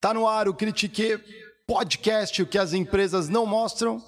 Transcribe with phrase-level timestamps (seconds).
[0.00, 1.18] Tá no ar o Critique
[1.66, 4.00] Podcast, o que as empresas não mostram.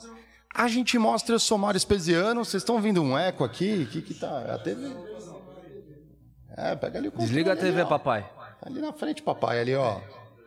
[0.54, 2.44] A gente mostra, eu sou Mário Espesiano.
[2.44, 3.84] Vocês estão ouvindo um eco aqui?
[3.84, 4.54] O que que tá?
[4.54, 4.88] A TV?
[6.56, 7.86] É, pega ali o controle Desliga a ali, TV, ó.
[7.86, 8.30] papai.
[8.62, 10.00] Ali na frente, papai, ali, ó.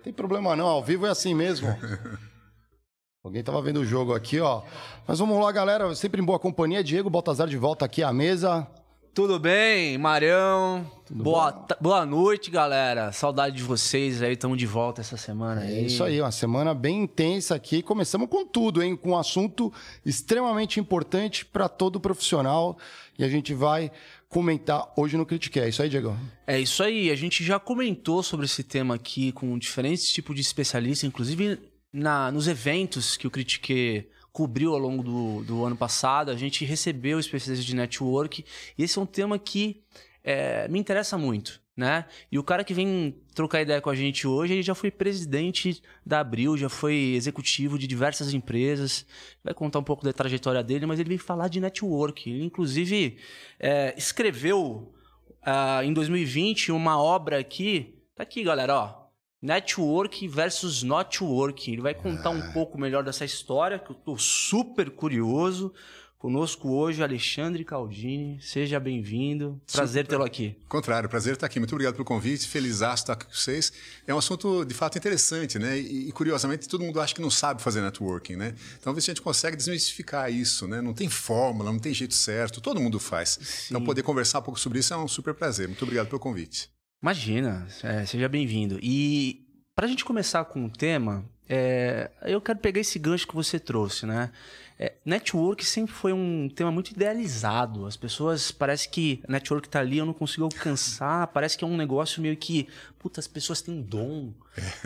[0.04, 1.68] Tem problema não, ao vivo é assim mesmo.
[3.24, 4.64] Alguém tava vendo o jogo aqui, ó.
[5.08, 5.94] Mas vamos lá, galera.
[5.96, 6.84] Sempre em boa companhia.
[6.84, 8.68] Diego Baltazar de volta aqui à mesa.
[9.14, 10.90] Tudo bem, Marião?
[11.12, 13.12] boa, ta- boa noite, galera.
[13.12, 15.76] Saudade de vocês aí, estamos de volta essa semana aí.
[15.76, 17.84] É isso aí, uma semana bem intensa aqui.
[17.84, 18.96] Começamos com tudo, hein?
[18.96, 19.72] Com um assunto
[20.04, 22.76] extremamente importante para todo profissional.
[23.18, 23.92] E a gente vai
[24.28, 25.60] comentar hoje no Critique.
[25.60, 26.18] É isso aí, Diego?
[26.48, 30.42] É isso aí, a gente já comentou sobre esse tema aqui com diferentes tipos de
[30.42, 31.60] especialistas, inclusive
[31.94, 36.32] na, nos eventos que o Critique cobriu ao longo do, do ano passado.
[36.32, 38.44] A gente recebeu especialistas de network
[38.78, 39.84] e esse é um tema que
[40.24, 41.62] é, me interessa muito.
[41.76, 42.06] Né?
[42.32, 45.82] E o cara que vem trocar ideia com a gente hoje, ele já foi presidente
[46.06, 49.06] da Abril, já foi executivo de diversas empresas.
[49.44, 52.30] Vai contar um pouco da trajetória dele, mas ele vem falar de network.
[52.30, 53.18] Ele, inclusive,
[53.60, 54.94] é, escreveu
[55.42, 57.96] ah, em 2020 uma obra aqui.
[58.16, 59.03] Tá aqui, galera, ó.
[59.44, 61.70] Network versus not work.
[61.70, 65.74] Ele vai contar um pouco melhor dessa história, que eu tô super curioso.
[66.18, 68.40] Conosco hoje, Alexandre Caldini.
[68.42, 69.62] Seja bem-vindo.
[69.70, 70.56] Prazer tê-lo aqui.
[70.70, 71.60] Contrário, prazer estar aqui.
[71.60, 72.48] Muito obrigado pelo convite.
[72.48, 73.74] Feliz estar aqui com vocês.
[74.08, 75.78] É um assunto de fato interessante, né?
[75.78, 78.56] E, curiosamente todo mundo acha que não sabe fazer networking, né?
[78.80, 80.80] Então, ver se a gente consegue desmistificar isso, né?
[80.80, 82.62] Não tem fórmula, não tem jeito certo.
[82.62, 83.38] Todo mundo faz.
[83.42, 83.66] Sim.
[83.72, 85.68] Então, poder conversar um pouco sobre isso é um super prazer.
[85.68, 86.73] Muito obrigado pelo convite.
[87.04, 88.80] Imagina, é, seja bem-vindo.
[88.82, 89.46] E
[89.76, 93.60] para a gente começar com o tema, é, eu quero pegar esse gancho que você
[93.60, 94.32] trouxe, né?
[94.80, 97.86] É, network sempre foi um tema muito idealizado.
[97.86, 101.28] As pessoas parece que network tá ali, eu não consigo alcançar.
[101.28, 102.68] Parece que é um negócio meio que,
[103.00, 104.34] puta, as pessoas têm dom.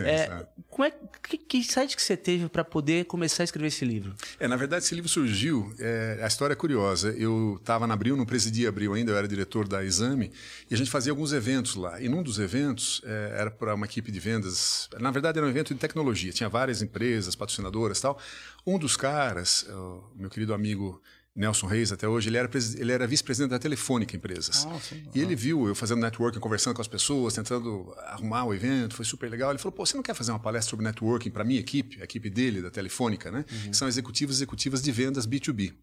[0.00, 0.92] É, como é
[1.22, 4.14] que, que site que você teve para poder começar a escrever esse livro?
[4.40, 5.74] É, na verdade, esse livro surgiu.
[5.78, 7.10] É, a história é curiosa.
[7.10, 10.32] Eu estava na Abril, não presidia Abril ainda, eu era diretor da Exame,
[10.70, 12.00] e a gente fazia alguns eventos lá.
[12.00, 14.88] E num dos eventos é, era para uma equipe de vendas.
[14.98, 16.32] Na verdade, era um evento de tecnologia.
[16.32, 18.18] Tinha várias empresas, patrocinadoras, tal.
[18.66, 21.02] Um dos caras, o meu querido amigo
[21.38, 24.66] Nelson Reis, até hoje, ele era, ele era vice-presidente da Telefônica Empresas.
[24.68, 25.04] Ah, sim.
[25.14, 29.04] E ele viu eu fazendo networking, conversando com as pessoas, tentando arrumar o evento, foi
[29.04, 29.50] super legal.
[29.50, 32.04] Ele falou: pô, você não quer fazer uma palestra sobre networking para minha equipe, a
[32.04, 33.44] equipe dele, da Telefônica, né?
[33.50, 33.70] Uhum.
[33.70, 35.74] Que são executivos e executivas de vendas B2B.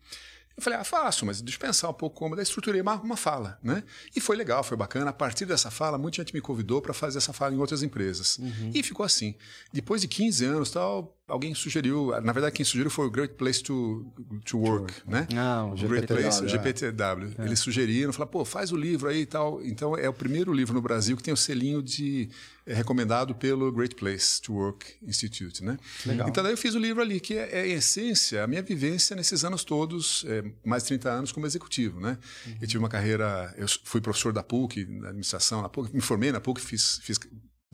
[0.58, 2.36] Eu falei, ah, faço, mas deixa eu pensar um pouco como.
[2.36, 3.84] Daí estruturei uma, uma fala, né?
[4.16, 5.10] E foi legal, foi bacana.
[5.10, 8.38] A partir dessa fala, muita gente me convidou para fazer essa fala em outras empresas.
[8.38, 8.72] Uhum.
[8.74, 9.36] E ficou assim.
[9.74, 13.62] Depois de 15 anos tal, alguém sugeriu, na verdade quem sugeriu foi o Great Place
[13.64, 14.06] to,
[14.46, 15.28] to Work, né?
[15.34, 16.48] Não, o Great Place, o é.
[16.48, 17.34] GPTW.
[17.40, 19.64] Eles sugeriram, falaram, pô, faz o livro aí e tal.
[19.64, 22.30] Então é o primeiro livro no Brasil que tem o selinho de
[22.66, 25.78] é, recomendado pelo Great Place to Work Institute, né?
[26.06, 26.30] Legal.
[26.30, 29.16] Então daí eu fiz o livro ali, que é, é, em essência a minha vivência
[29.16, 32.20] nesses anos todos, é, mais de 30 anos como executivo, né?
[32.62, 36.32] Eu tive uma carreira, eu fui professor da PUC, na administração, na PUC, me formei
[36.32, 37.18] na PUC, fiz, fiz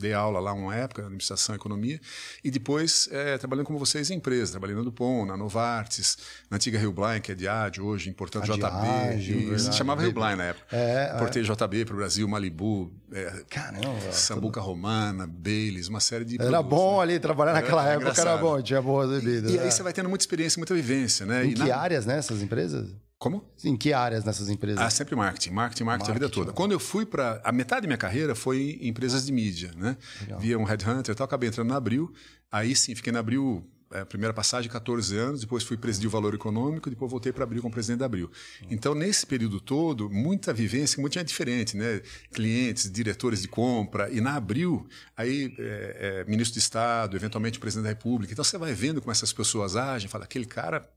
[0.01, 1.99] dei aula lá uma época, administração e economia,
[2.43, 6.17] e depois é, trabalhando como vocês em empresa, trabalhando no Dupont, na Novartis,
[6.49, 10.01] na antiga Rio Blind, que é Diageo hoje, importando A JB, Diageo, e se chamava
[10.01, 10.65] Rio Blind na época.
[10.75, 14.11] É, Portei JB para o Brasil, Malibu, é, Caramba.
[14.11, 17.03] Sambuca Romana, Baileys, uma série de Era produtos, bom né?
[17.03, 18.41] ali trabalhar naquela Era época, era engraçado.
[18.41, 19.51] bom, tinha boas bebidas.
[19.51, 19.63] E né?
[19.63, 21.45] aí você vai tendo muita experiência, muita vivência, né?
[21.45, 22.89] Em E que na- áreas, né, essas empresas?
[23.21, 23.47] Como?
[23.63, 24.81] Em que áreas nessas empresas?
[24.81, 26.53] Ah, sempre marketing, marketing, marketing, a vida Marketing, toda.
[26.53, 29.95] Quando eu fui para a metade da minha carreira foi em empresas de mídia, né?
[30.39, 32.11] Via um headhunter e tal, acabei entrando na Abril.
[32.51, 36.33] Aí sim, fiquei na Abril, é, primeira passagem 14 anos, depois fui presidir o Valor
[36.33, 38.31] Econômico, depois voltei para Abril como presidente da Abril.
[38.71, 42.01] Então, nesse período todo, muita vivência, muita gente diferente, né?
[42.33, 47.83] Clientes, diretores de compra, e na Abril, aí é, é, ministro de Estado, eventualmente presidente
[47.83, 48.33] da República.
[48.33, 50.89] Então, você vai vendo como essas pessoas agem, fala, aquele cara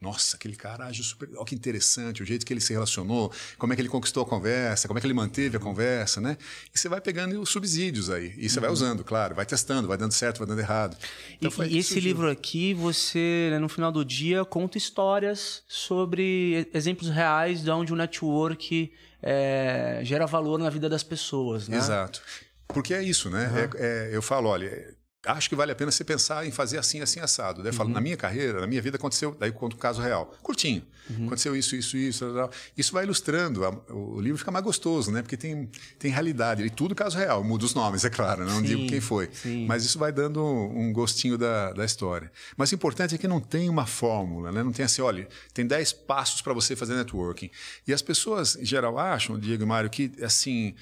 [0.00, 1.28] nossa, aquele cara age super.
[1.36, 4.26] Olha que interessante, o jeito que ele se relacionou, como é que ele conquistou a
[4.26, 6.36] conversa, como é que ele manteve a conversa, né?
[6.74, 8.32] E você vai pegando os subsídios aí.
[8.36, 10.96] E você vai usando, claro, vai testando, vai dando certo, vai dando errado.
[11.40, 12.02] Então, E- e, esse surgiu.
[12.08, 17.92] livro aqui, você, né, no final do dia, conta histórias sobre exemplos reais de onde
[17.92, 21.76] o network é, gera valor na vida das pessoas, né?
[21.76, 22.22] Exato.
[22.68, 23.68] Porque é isso, né?
[23.74, 24.94] É- é- eu falo, olha,
[25.28, 27.62] acho que vale a pena você pensar em fazer assim, assim, assado.
[27.62, 30.00] Daí eu falo, na minha carreira, na minha vida aconteceu, daí eu conto um caso
[30.00, 30.82] real, curtinho.
[31.26, 32.24] Aconteceu isso, isso, isso.
[32.26, 32.50] tal, tal.
[32.76, 35.22] Isso vai ilustrando, o livro fica mais gostoso, né?
[35.22, 36.62] Porque tem, tem realidade.
[36.62, 39.30] E tudo caso real, muda os nomes, é claro, não Sim, digo quem foi.
[39.32, 39.66] sim.
[39.66, 42.30] Mas isso vai dando um gostinho da, da história.
[42.56, 44.62] Mas o importante é que não tem uma fórmula, né?
[44.62, 47.50] Não tem assim, olha, tem 10 passos para você fazer networking.
[47.86, 50.74] E as pessoas, em geral, acham, Diego e Mário, que assim.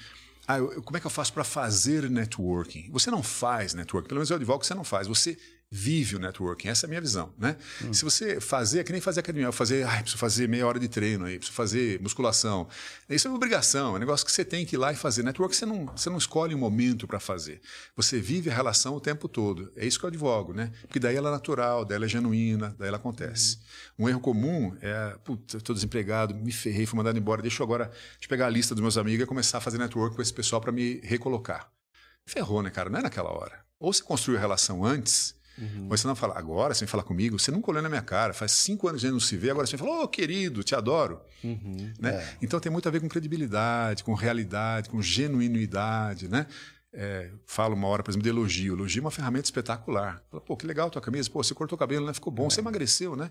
[0.47, 2.89] Ah, eu- como é que eu faço para fazer networking?
[2.91, 5.07] Você não faz networking, pelo menos eu advogo que você não faz.
[5.07, 5.37] Você
[5.69, 6.69] vive o networking.
[6.69, 7.57] Essa é a minha visão, né?
[7.91, 10.87] Se você fazer, é que nem fazer academia, fazer, ai, preciso fazer meia hora de
[10.87, 12.67] treino aí, preciso fazer musculação.
[13.09, 15.23] Isso é uma obrigação, é um negócio que você tem que ir lá e fazer.
[15.23, 17.61] Network você não, você não escolhe um momento para fazer.
[17.95, 19.71] Você vive a relação o tempo todo.
[19.75, 20.71] É isso que eu advogo, né?
[20.81, 23.59] Porque daí ela é natural, daí ela é genuína, daí ela acontece.
[23.99, 27.91] Um erro comum é, puta, estou desempregado, me ferrei, fui mandado embora, deixa eu agora
[28.21, 30.61] eu pegar a lista dos meus amigos e começar a fazer network com esse pessoal
[30.61, 31.69] para me recolocar.
[32.25, 32.89] Ferrou, né, cara?
[32.89, 33.65] Não é naquela hora.
[33.79, 35.87] Ou você construiu a relação antes, Uhum.
[35.89, 38.51] ou você não fala, agora vem falar comigo, você nunca olhou na minha cara, faz
[38.51, 41.19] cinco anos que a gente não se vê, agora você fala, ô querido, te adoro.
[41.43, 41.93] Uhum.
[41.99, 42.27] Né?
[42.41, 46.45] Então tem muito a ver com credibilidade, com realidade, com genuinidade, né?
[46.99, 48.73] É, falo uma hora, por exemplo, de elogio.
[48.73, 50.19] Elogio é uma ferramenta espetacular.
[50.31, 51.29] Fala, Pô, que legal a tua camisa.
[51.29, 52.11] Pô, você cortou o cabelo, né?
[52.13, 52.49] Ficou bom.
[52.49, 53.29] Você emagreceu, né?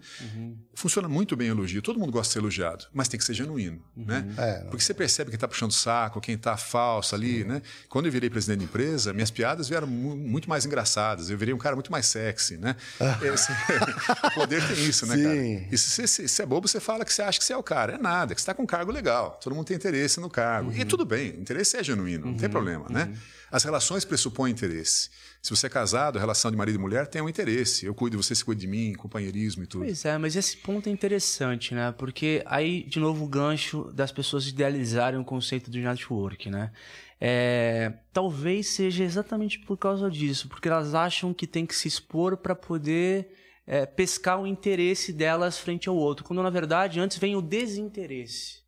[0.73, 1.83] Funciona muito bem o elogio.
[1.83, 4.25] Todo mundo gosta de ser elogiado, mas tem que ser genuíno, né?
[4.39, 4.53] É.
[4.71, 7.61] Porque você percebe quem está puxando o saco, quem está falso ali, né?
[7.89, 11.29] Quando eu virei presidente de empresa, minhas piadas vieram mu- muito mais engraçadas.
[11.29, 12.77] Eu virei um cara muito mais sexy, né?
[13.35, 15.35] Esse- o poder tem isso, né, cara?
[15.35, 15.69] Sim.
[15.73, 17.95] E se você é bobo, você fala que você acha que você é o cara.
[17.95, 19.39] É nada, que você está com um cargo legal.
[19.43, 20.73] Todo mundo tem interesse no cargo.
[20.73, 23.13] E tudo bem, interesse é genuíno, não tem problema, né?
[23.57, 25.09] As relações pressupõem interesse.
[25.41, 27.87] Se você é casado, a relação de marido e mulher tem um interesse.
[27.87, 29.87] Eu cuido, você se cuida de mim, companheirismo e tudo.
[29.87, 31.91] Pois é, mas esse ponto é interessante, né?
[31.97, 36.71] Porque aí, de novo, o gancho das pessoas idealizarem o conceito de network, né?
[37.19, 42.37] É, talvez seja exatamente por causa disso, porque elas acham que tem que se expor
[42.37, 43.31] para poder
[43.67, 48.66] é, pescar o interesse delas frente ao outro, quando na verdade antes vem o desinteresse.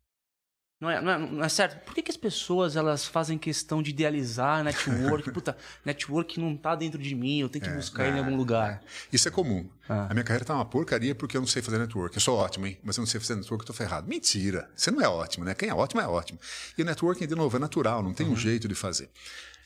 [0.79, 1.83] Não é, não, é, não é certo?
[1.83, 5.29] Por que, que as pessoas elas fazem questão de idealizar network?
[5.33, 8.81] Puta, network não tá dentro de mim, eu tenho que buscar ele em algum lugar.
[9.11, 9.69] Isso é comum.
[9.89, 10.07] Ah.
[10.09, 12.15] A minha carreira tá uma porcaria porque eu não sei fazer network.
[12.15, 12.79] Eu sou ótimo, hein?
[12.81, 14.07] Mas eu não sei fazer network, eu tô ferrado.
[14.07, 14.69] Mentira!
[14.73, 15.53] Você não é ótimo, né?
[15.53, 16.39] Quem é ótimo é ótimo.
[16.77, 19.09] E o networking, de novo, é natural, não tem um jeito de fazer.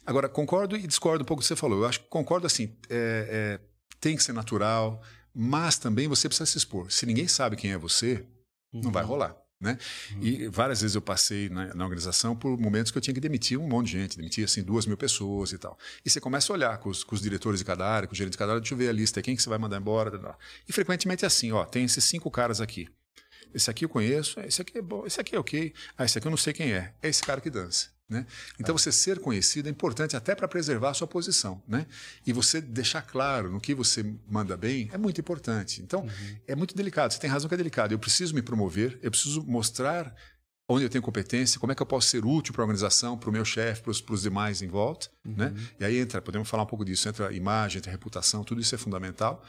[0.04, 1.84] Agora, concordo e discordo um pouco do que você falou.
[1.84, 3.60] Eu acho que concordo assim, é, é,
[4.00, 5.00] tem que ser natural,
[5.34, 6.92] mas também você precisa se expor.
[6.92, 8.26] Se ninguém sabe quem é você,
[8.74, 9.43] não vai rolar.
[9.64, 9.78] Né?
[10.22, 13.58] E várias vezes eu passei na, na organização por momentos que eu tinha que demitir
[13.58, 15.80] um monte de gente, demitir assim duas mil pessoas e tal.
[16.06, 18.18] E você começa a olhar com os, com os diretores de cada área, com os
[18.18, 20.38] gerentes de cada área, deixa eu ver a lista, quem que você vai mandar embora.
[20.68, 22.90] E frequentemente é assim, ó, tem esses cinco caras aqui.
[23.54, 25.74] Esse aqui eu conheço, esse aqui é bom, esse aqui é ok.
[25.98, 26.94] Ah, esse aqui eu não sei quem é.
[27.02, 27.88] É esse cara que dança.
[28.14, 28.26] Né?
[28.60, 31.62] Então, você ser conhecido é importante até para preservar a sua posição.
[31.68, 31.88] Né?
[32.26, 35.82] E você deixar claro no que você manda bem é muito importante.
[35.82, 36.08] Então,
[36.48, 37.12] é muito delicado.
[37.12, 37.94] Você tem razão que é delicado.
[37.94, 40.16] Eu preciso me promover, eu preciso mostrar
[40.70, 43.30] onde eu tenho competência, como é que eu posso ser útil para a organização, para
[43.30, 45.10] o meu chefe, para os demais em volta.
[45.26, 45.54] Né?
[45.80, 48.74] E aí entra, podemos falar um pouco disso, entra imagem, entra a reputação, tudo isso
[48.74, 49.44] é fundamental.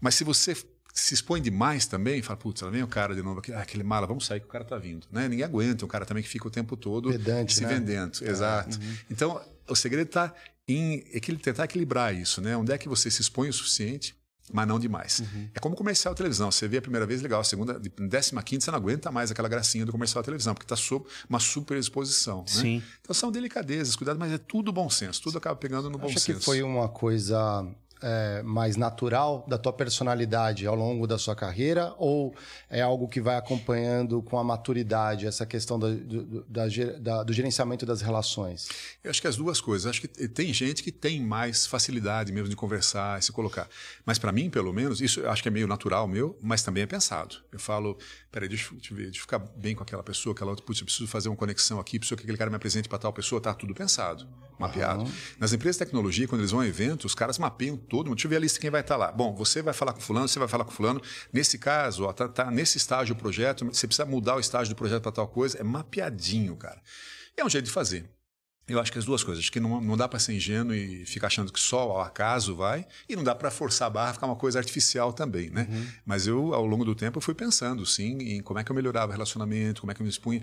[0.00, 0.54] Mas se você
[1.00, 3.84] se expõe demais também, fala, putz, lá vem o cara de novo aqui, ah, aquele
[3.84, 5.06] mala, vamos sair que o cara tá vindo.
[5.10, 5.28] Né?
[5.28, 7.68] Ninguém aguenta um cara também que fica o tempo todo Pedante, se né?
[7.68, 8.18] vendendo.
[8.22, 8.78] Exato.
[9.10, 10.34] Então, o segredo está
[10.66, 11.00] em
[11.42, 12.56] tentar equilibrar isso, né?
[12.56, 14.14] Onde é que você se expõe o suficiente,
[14.52, 15.22] mas não demais.
[15.54, 16.50] É como comercial televisão.
[16.50, 17.40] Você vê a primeira vez, legal.
[17.40, 20.76] A segunda, décima quinta, você não aguenta mais aquela gracinha do comercial televisão, porque está
[20.76, 22.40] sob uma super exposição.
[22.40, 22.46] Né?
[22.46, 22.82] Sim.
[23.00, 25.22] Então são delicadezas, cuidado, mas é tudo bom senso.
[25.22, 26.26] Tudo acaba pegando no bom senso.
[26.26, 27.66] que foi uma coisa
[28.02, 32.34] é, mais natural da tua personalidade ao longo da sua carreira ou
[32.70, 36.64] é algo que vai acompanhando com a maturidade essa questão da- do, da
[37.00, 38.68] da- do gerenciamento das relações?
[39.02, 39.86] Eu acho que as duas coisas.
[39.88, 43.68] Acho que tem gente que tem mais facilidade mesmo de conversar, se colocar.
[44.04, 46.86] Mas para mim, pelo menos, isso acho que é meio natural meu, mas também é
[46.86, 47.36] pensado.
[47.50, 47.98] Eu falo,
[48.30, 51.06] peraí, deixa, deixa deixa eu ficar bem com aquela pessoa, aquela outra, putz, eu preciso
[51.08, 53.74] fazer uma conexão aqui, preciso que aquele cara me apresente para tal pessoa, tá tudo
[53.74, 54.26] pensado,
[54.58, 55.04] mapeado.
[55.38, 58.16] Nas empresas de tecnologia, quando eles vão a eventos, os caras mapeiam todo mundo.
[58.16, 59.12] Deixa eu ver a lista de quem vai estar lá.
[59.12, 61.00] Bom, você vai falar com fulano, você vai falar com fulano.
[61.32, 64.76] Nesse caso, ó, tá, tá nesse estágio o projeto, você precisa mudar o estágio do
[64.76, 65.58] projeto para tal coisa.
[65.58, 66.80] É mapeadinho, cara.
[67.36, 68.08] É um jeito de fazer.
[68.68, 69.42] Eu acho que as duas coisas.
[69.42, 72.54] Acho que não, não dá para ser ingênuo e ficar achando que só ao acaso
[72.54, 75.66] vai, e não dá para forçar a barra, ficar uma coisa artificial também, né?
[76.04, 79.08] Mas eu, ao longo do tempo, fui pensando, sim, em como é que eu melhorava
[79.08, 80.42] o relacionamento, como é que eu me expunha.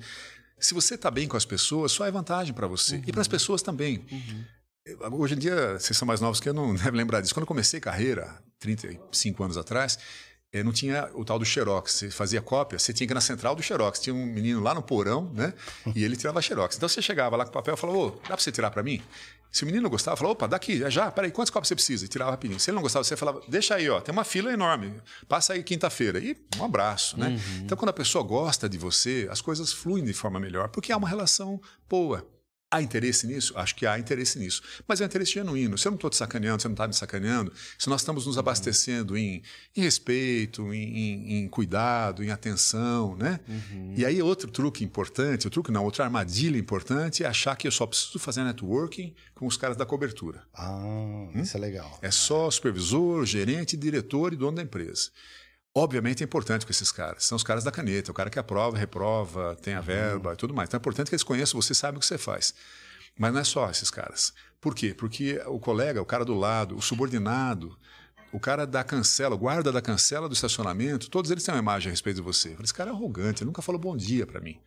[0.60, 3.02] Se você está bem com as pessoas, só é vantagem para você.
[3.06, 4.06] E para as pessoas também.
[4.86, 7.34] Eu- Hoje em dia, vocês são mais novos que eu, não devem lembrar disso.
[7.34, 9.98] Quando eu comecei carreira, 35 anos atrás,
[10.54, 11.92] eh, não tinha o tal do Xerox.
[11.92, 14.00] Você fazia cópia, você tinha que ir na central do Xerox.
[14.00, 15.54] Tinha um menino lá no porão, né?
[15.96, 16.78] E ele tirava Xerox.
[16.78, 18.84] Então você chegava lá com o papel e falava, ô, dá para você tirar para
[18.84, 19.02] mim?
[19.52, 22.06] Se o menino gostava, falava, opa, daqui, já, já, peraí, quantas cópias você precisa?
[22.06, 22.60] E tirava rapidinho.
[22.60, 24.94] Se ele não gostava, você falava, deixa aí, ó, tem uma fila enorme,
[25.30, 26.20] passa aí quinta-feira.
[26.20, 27.40] E um abraço, né?
[27.64, 30.98] Então, quando a pessoa gosta de você, as coisas fluem de forma melhor, porque há
[30.98, 32.28] uma relação boa.
[32.76, 33.54] Há interesse nisso?
[33.58, 34.62] Acho que há interesse nisso.
[34.88, 35.78] Mas é um interesse genuíno.
[35.78, 38.38] Se eu não estou te sacaneando, você não está me sacaneando, se nós estamos nos
[38.38, 39.42] abastecendo em,
[39.76, 43.40] em respeito, em, em- em cuidado, em atenção, né?
[43.96, 47.72] E aí outro truque importante, o truque não, outra armadilha importante é achar que eu
[47.72, 50.44] só preciso fazer networking com os caras da cobertura.
[50.54, 51.98] Ah, isso é legal.
[52.02, 55.10] É só supervisor, gerente, diretor e dono da empresa.
[55.78, 57.26] Obviamente é importante com esses caras.
[57.26, 60.54] São os caras da caneta, o cara que aprova, reprova, tem a verba e tudo
[60.54, 60.70] mais.
[60.70, 62.54] Então é importante que eles conheçam você, sabe o que você faz.
[63.20, 64.34] Mas não é só esses caras.
[64.62, 64.94] Por quê?
[64.94, 67.78] Porque o colega, o cara do lado, o subordinado,
[68.32, 71.90] o cara da cancela, o guarda da cancela do estacionamento, todos eles têm uma imagem
[71.90, 72.56] a respeito de você.
[72.64, 74.58] Esse cara é arrogante, ele nunca falou bom dia para mim.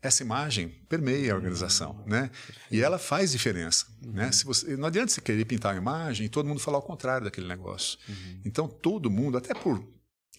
[0.00, 2.30] Essa imagem permeia a organização, né?
[2.70, 4.30] E ela faz diferença, né?
[4.30, 7.24] Se você, não adianta você querer pintar uma imagem e todo mundo falar o contrário
[7.24, 7.98] daquele negócio.
[8.44, 9.84] Então todo mundo, até por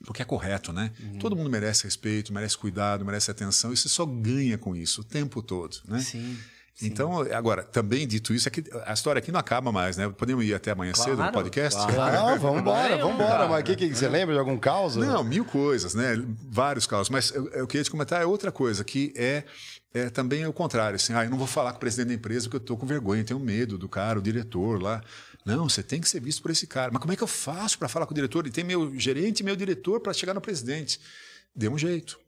[0.05, 0.91] porque é correto, né?
[1.19, 5.03] Todo mundo merece respeito, merece cuidado, merece atenção, e você só ganha com isso o
[5.03, 5.99] tempo todo, né?
[5.99, 6.37] Sim.
[6.81, 10.09] Então, agora, também dito isso, é que a história aqui não acaba mais, né?
[10.09, 11.79] Podemos ir até amanhã Claro, cedo no podcast?
[11.93, 12.15] claro.
[12.15, 13.47] Não, vamos embora, vamos embora.
[13.47, 14.95] Mas o que, que você lembra de algum caos?
[14.95, 16.21] Não, mil coisas, né?
[16.49, 17.09] Vários casos.
[17.09, 19.43] Mas eu, eu queria te comentar é outra coisa, que é,
[19.93, 20.95] é também o contrário.
[20.95, 22.87] Assim, ah, eu não vou falar com o presidente da empresa porque eu estou com
[22.87, 25.01] vergonha, tenho medo do cara, o diretor lá.
[25.45, 26.89] Não, você tem que ser visto por esse cara.
[26.91, 28.47] Mas como é que eu faço para falar com o diretor?
[28.47, 30.99] E tem meu gerente e meu diretor para chegar no presidente.
[31.55, 32.19] Dê um jeito.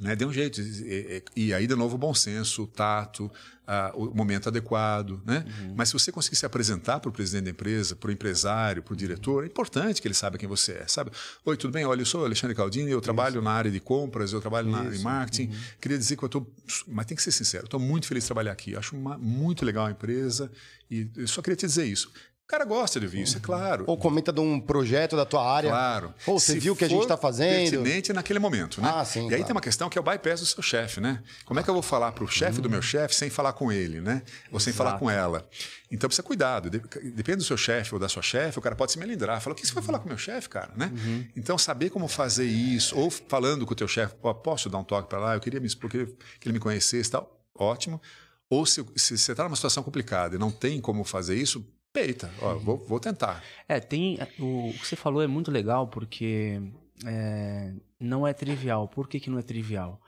[0.00, 0.16] Né?
[0.16, 0.60] Dê um jeito.
[0.60, 3.30] E, e- e aí, de novo, o bom senso, o tato,
[3.64, 5.22] ah, o momento adequado.
[5.24, 5.44] Né?
[5.76, 8.92] Mas se você conseguir se apresentar para o presidente da empresa, para o empresário, para
[8.92, 10.86] o diretor, é importante que ele saiba quem você é.
[10.88, 11.12] Sabe?
[11.44, 11.84] Oi, tudo bem?
[11.84, 14.90] Olha, eu sou Alexandre Caldini, eu trabalho na área de compras, eu trabalho na área
[14.90, 15.50] de marketing.
[15.80, 16.52] Queria dizer que eu estou.
[16.88, 18.74] Mas tem que ser sincero, estou muito feliz de trabalhar aqui.
[18.74, 20.50] Acho uma- muito legal a empresa
[20.90, 22.10] e eu só queria te dizer isso.
[22.44, 23.84] O cara gosta de ouvir isso, é claro.
[23.86, 25.70] Ou comenta de um projeto da tua área.
[25.70, 26.14] Claro.
[26.26, 27.70] Ou você Se viu o que a gente está fazendo.
[27.70, 28.92] pertinente naquele momento, né?
[28.94, 29.44] Ah, sim, E aí claro.
[29.44, 31.22] tem uma questão que é o bypass do seu chefe, né?
[31.46, 33.72] Como é que eu vou falar para o chefe do meu chefe sem falar com
[33.72, 34.22] ele, né?
[34.52, 35.48] Ou sem falar com ela?
[35.90, 36.68] Então precisa cuidado.
[36.68, 36.80] De-
[37.12, 39.40] Depende do seu chefe ou da sua chefe, o cara pode se melindrar.
[39.40, 40.92] Fala, o que você vai falar com o meu chefe, cara, né?
[41.34, 44.84] Então saber como fazer isso, ou falando com o teu chefe, "Pô, posso dar um
[44.84, 45.34] toque para lá?
[45.34, 46.06] Eu queria, me, eu queria
[46.38, 47.40] que ele me conhecesse e tal.
[47.58, 48.02] Ótimo.
[48.50, 52.30] Ou se, se você está numa situação complicada e não tem como fazer isso, peita.
[52.42, 53.42] Ó, vou, vou tentar.
[53.68, 54.18] É, tem.
[54.38, 56.60] O, o que você falou é muito legal porque
[57.06, 58.88] é, não é trivial.
[58.88, 60.02] Por que, que não é trivial?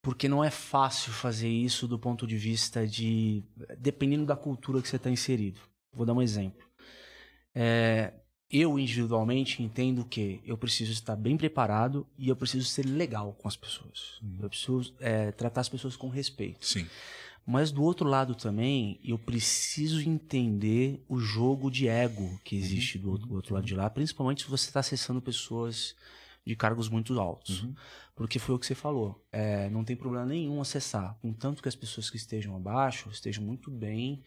[0.00, 3.44] Porque não é fácil fazer isso do ponto de vista de.
[3.78, 5.60] dependendo da cultura que você está inserido.
[5.92, 6.66] Vou dar um exemplo.
[7.54, 8.14] É,
[8.50, 13.46] eu, individualmente, entendo que eu preciso estar bem preparado e eu preciso ser legal com
[13.46, 14.18] as pessoas.
[14.40, 16.64] Eu preciso é, tratar as pessoas com respeito.
[16.66, 16.86] Sim.
[17.44, 23.10] Mas do outro lado também, eu preciso entender o jogo de ego que existe do
[23.10, 25.96] outro, do outro lado de lá, principalmente se você está acessando pessoas
[26.44, 27.66] de cargos muito altos.
[28.14, 29.24] Porque foi o que você falou.
[29.32, 31.16] É, não tem problema nenhum acessar.
[31.20, 34.22] Contanto que as pessoas que estejam abaixo estejam muito bem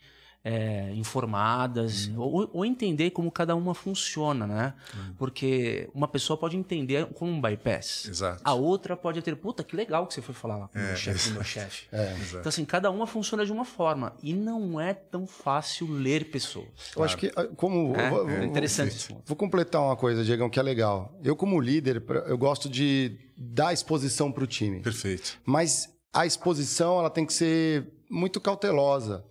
[0.48, 2.20] é, informadas, Uhum.
[2.20, 4.74] ou, ou entender como cada uma funciona, né?
[5.18, 8.06] Porque uma pessoa pode entender como um bypass.
[8.08, 8.42] Exato.
[8.44, 10.88] A outra pode ter, puta, que legal que você foi falar lá com o É,
[10.88, 11.88] meu chefe, meu chefe.
[11.92, 12.16] É.
[12.30, 14.14] Então, assim, cada uma funciona de uma forma.
[14.22, 16.68] E não é tão fácil ler pessoas.
[16.96, 17.96] Eu acho que, ah, como.
[17.96, 19.22] É, vou- é vou- interessante vou-.
[19.26, 21.18] Vou completar uma coisa, Diegão, que é legal.
[21.24, 24.80] Eu, como líder, eu gosto de dar exposição para o time.
[24.82, 25.40] Perfeito.
[25.44, 29.26] Mas a exposição ela tem que ser muito cautelosa.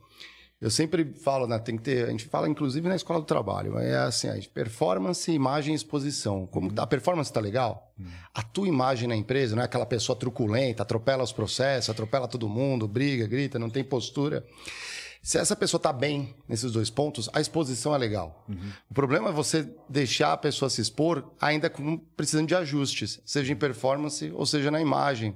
[0.61, 3.76] Eu sempre falo, né, tem que ter, a gente fala inclusive na escola do trabalho,
[3.76, 6.46] é assim, a gente, performance, imagem e exposição.
[6.46, 7.92] Como a performance está legal?
[8.32, 12.49] A tua imagem na empresa, não é aquela pessoa truculenta, atropela os processos, atropela todo
[12.49, 14.44] mundo, briga, grita, não tem postura.
[15.23, 18.44] Se essa pessoa está bem nesses dois pontos, a exposição é legal.
[18.90, 23.52] O problema é você deixar a pessoa se expor ainda com, precisando de ajustes, seja
[23.52, 25.34] em performance ou seja na imagem.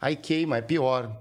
[0.00, 1.16] Aí queima, é pior.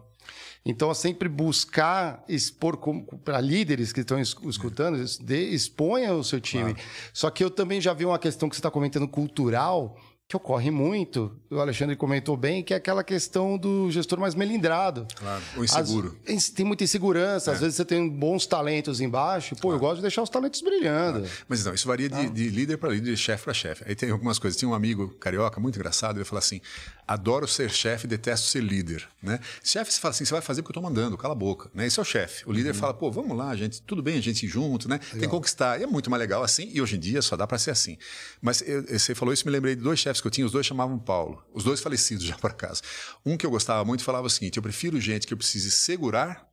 [0.63, 2.77] Então, é sempre buscar expor
[3.25, 6.75] para líderes que estão es- escutando, es- de- exponha o seu time.
[7.11, 9.97] Só que eu também já vi uma questão que você está comentando cultural,
[10.31, 15.05] que ocorre muito, o Alexandre comentou bem, que é aquela questão do gestor mais melindrado.
[15.13, 15.43] Claro.
[15.57, 16.17] O inseguro.
[16.25, 19.57] Às- tem muita insegurança, às vezes você tem bons talentos embaixo.
[19.57, 21.27] Pô, eu gosto de deixar os talentos brilhando.
[21.49, 23.83] Mas então, isso varia de, de líder para líder, de chefe para chefe.
[23.85, 24.57] Aí tem algumas coisas.
[24.57, 26.61] Tinha um amigo carioca muito engraçado, ele falou assim:
[27.05, 29.05] adoro ser chefe, detesto ser líder.
[29.21, 29.37] Né?
[29.61, 31.69] Chefe, você fala assim: você vai fazer porque eu estou mandando, cala a boca.
[31.73, 31.87] Né?
[31.87, 32.47] Esse é o chefe.
[32.47, 34.97] O líder fala: pô, vamos lá, gente, tudo bem a gente junto, né?
[35.11, 35.77] Tem que conquistar.
[35.79, 37.97] E é muito mais legal assim, e hoje em dia só dá para ser assim.
[38.41, 40.65] Mas eu- você falou isso, me lembrei de dois chefes que eu tinha, os dois
[40.65, 42.81] chamavam Paulo, os dois falecidos já por acaso.
[43.25, 46.47] Um que eu gostava muito falava o seguinte: eu prefiro gente que eu precise segurar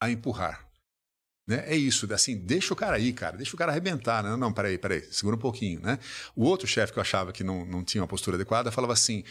[0.00, 0.70] a empurrar.
[1.46, 1.64] Né?
[1.66, 4.22] É isso, assim, deixa o cara aí, cara, deixa o cara arrebentar.
[4.22, 4.36] Né?
[4.36, 5.98] Não, peraí, peraí, segura um pouquinho, né?
[6.36, 9.24] O outro chefe que eu achava que não, não tinha uma postura adequada falava assim,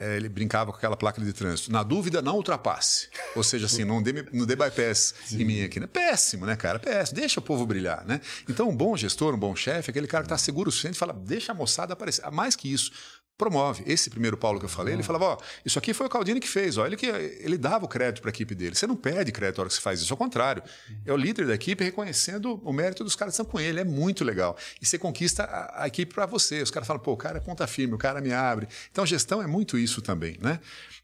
[0.00, 3.08] eh, ele brincava com aquela placa de trânsito, na dúvida não ultrapasse.
[3.34, 5.78] Ou seja, assim, não dê, não dê bypass em mim aqui.
[5.78, 5.86] Né?
[5.86, 6.78] Péssimo, né, cara?
[6.78, 8.20] Péssimo, deixa o povo brilhar, né?
[8.48, 10.96] Então, um bom gestor, um bom chefe, é aquele cara que está seguro o suficiente
[10.96, 12.22] fala, deixa a moçada aparecer.
[12.24, 12.92] Ah, Mais que isso,
[13.38, 13.84] promove.
[13.86, 16.48] Esse primeiro Paulo que eu falei, ele falava, ó, isso aqui foi o Caldini que
[16.48, 18.74] fez, ó, ele que ele dava o crédito para a equipe dele.
[18.74, 20.62] Você não perde crédito na hora que você faz isso, ao contrário.
[21.06, 23.84] É o líder da equipe reconhecendo o mérito dos caras que estão com ele, é
[23.84, 24.56] muito legal.
[24.82, 26.60] E você conquista a, a equipe para você.
[26.60, 28.66] Os caras falam, pô, o cara é ponta firme, o cara me abre.
[28.90, 30.58] Então, gestão é muito isso também, né?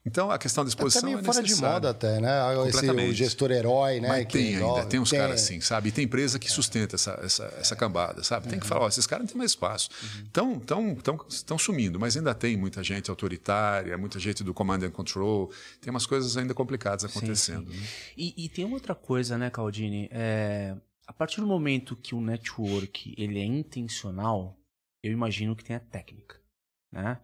[0.07, 2.31] Então, a questão da Tá exposição meio é fora de moda até, né?
[2.69, 4.09] Esse, o gestor herói, né?
[4.09, 5.89] Mas tem ainda, tem uns caras assim, sabe?
[5.89, 8.49] E tem empresa que sustenta essa, essa, essa cambada, sabe?
[8.49, 9.89] Tem que falar, ó, esses caras não têm mais espaço.
[10.27, 11.17] Estão tão, tão,
[11.47, 15.53] tão sumindo, mas ainda tem muita gente autoritária, muita gente do command and control.
[15.81, 17.69] Tem umas coisas ainda complicadas acontecendo.
[17.71, 17.87] né?
[18.17, 20.09] E, e tem outra coisa, né, Caldini?
[20.13, 24.57] É, a partir do momento que o network ele é intencional,
[25.03, 26.41] eu imagino que tenha técnica,
[26.93, 27.19] né?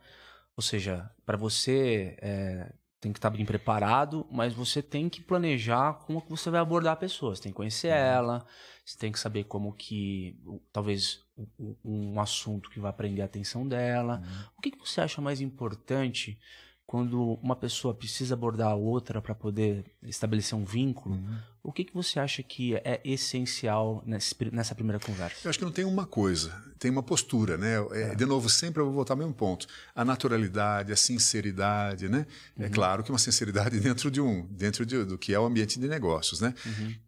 [0.56, 5.94] Ou seja, para você é, tem que estar bem preparado, mas você tem que planejar
[5.94, 7.34] como que você vai abordar a pessoa.
[7.34, 8.44] Você tem que conhecer ela,
[8.84, 10.38] você tem que saber como que,
[10.70, 11.20] talvez,
[11.58, 14.22] um, um assunto que vai prender a atenção dela.
[14.58, 16.38] O que, que você acha mais importante
[16.86, 21.16] quando uma pessoa precisa abordar a outra para poder estabelecer um vínculo?
[21.62, 25.36] O que, que você acha que é essencial nessa primeira conversa?
[25.44, 27.74] Eu acho que não tem uma coisa, tem uma postura, né?
[27.92, 29.66] É, De novo, sempre eu vou voltar ao mesmo ponto.
[29.94, 32.26] A naturalidade, a sinceridade, né?
[32.58, 35.78] É claro que uma sinceridade dentro de um, dentro de- do que é o ambiente
[35.78, 36.54] de negócios, né?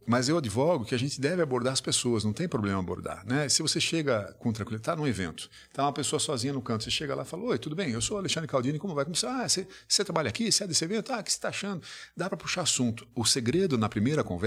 [0.07, 3.49] Mas eu advogo que a gente deve abordar as pessoas, não tem problema abordar, né?
[3.49, 6.91] Se você chega com tranquilidade, tá num evento, tá uma pessoa sozinha no canto, você
[6.91, 7.91] chega lá e fala, oi, tudo bem?
[7.93, 9.05] Eu sou Alexandre Caldini, como vai?
[9.07, 9.25] Você?
[9.27, 10.53] Ah, você, você trabalha aqui?
[10.53, 11.11] Você é desse evento?
[11.11, 11.83] Ah, o que você está achando?
[12.15, 13.07] Dá para puxar assunto.
[13.15, 14.42] O segredo na primeira conversa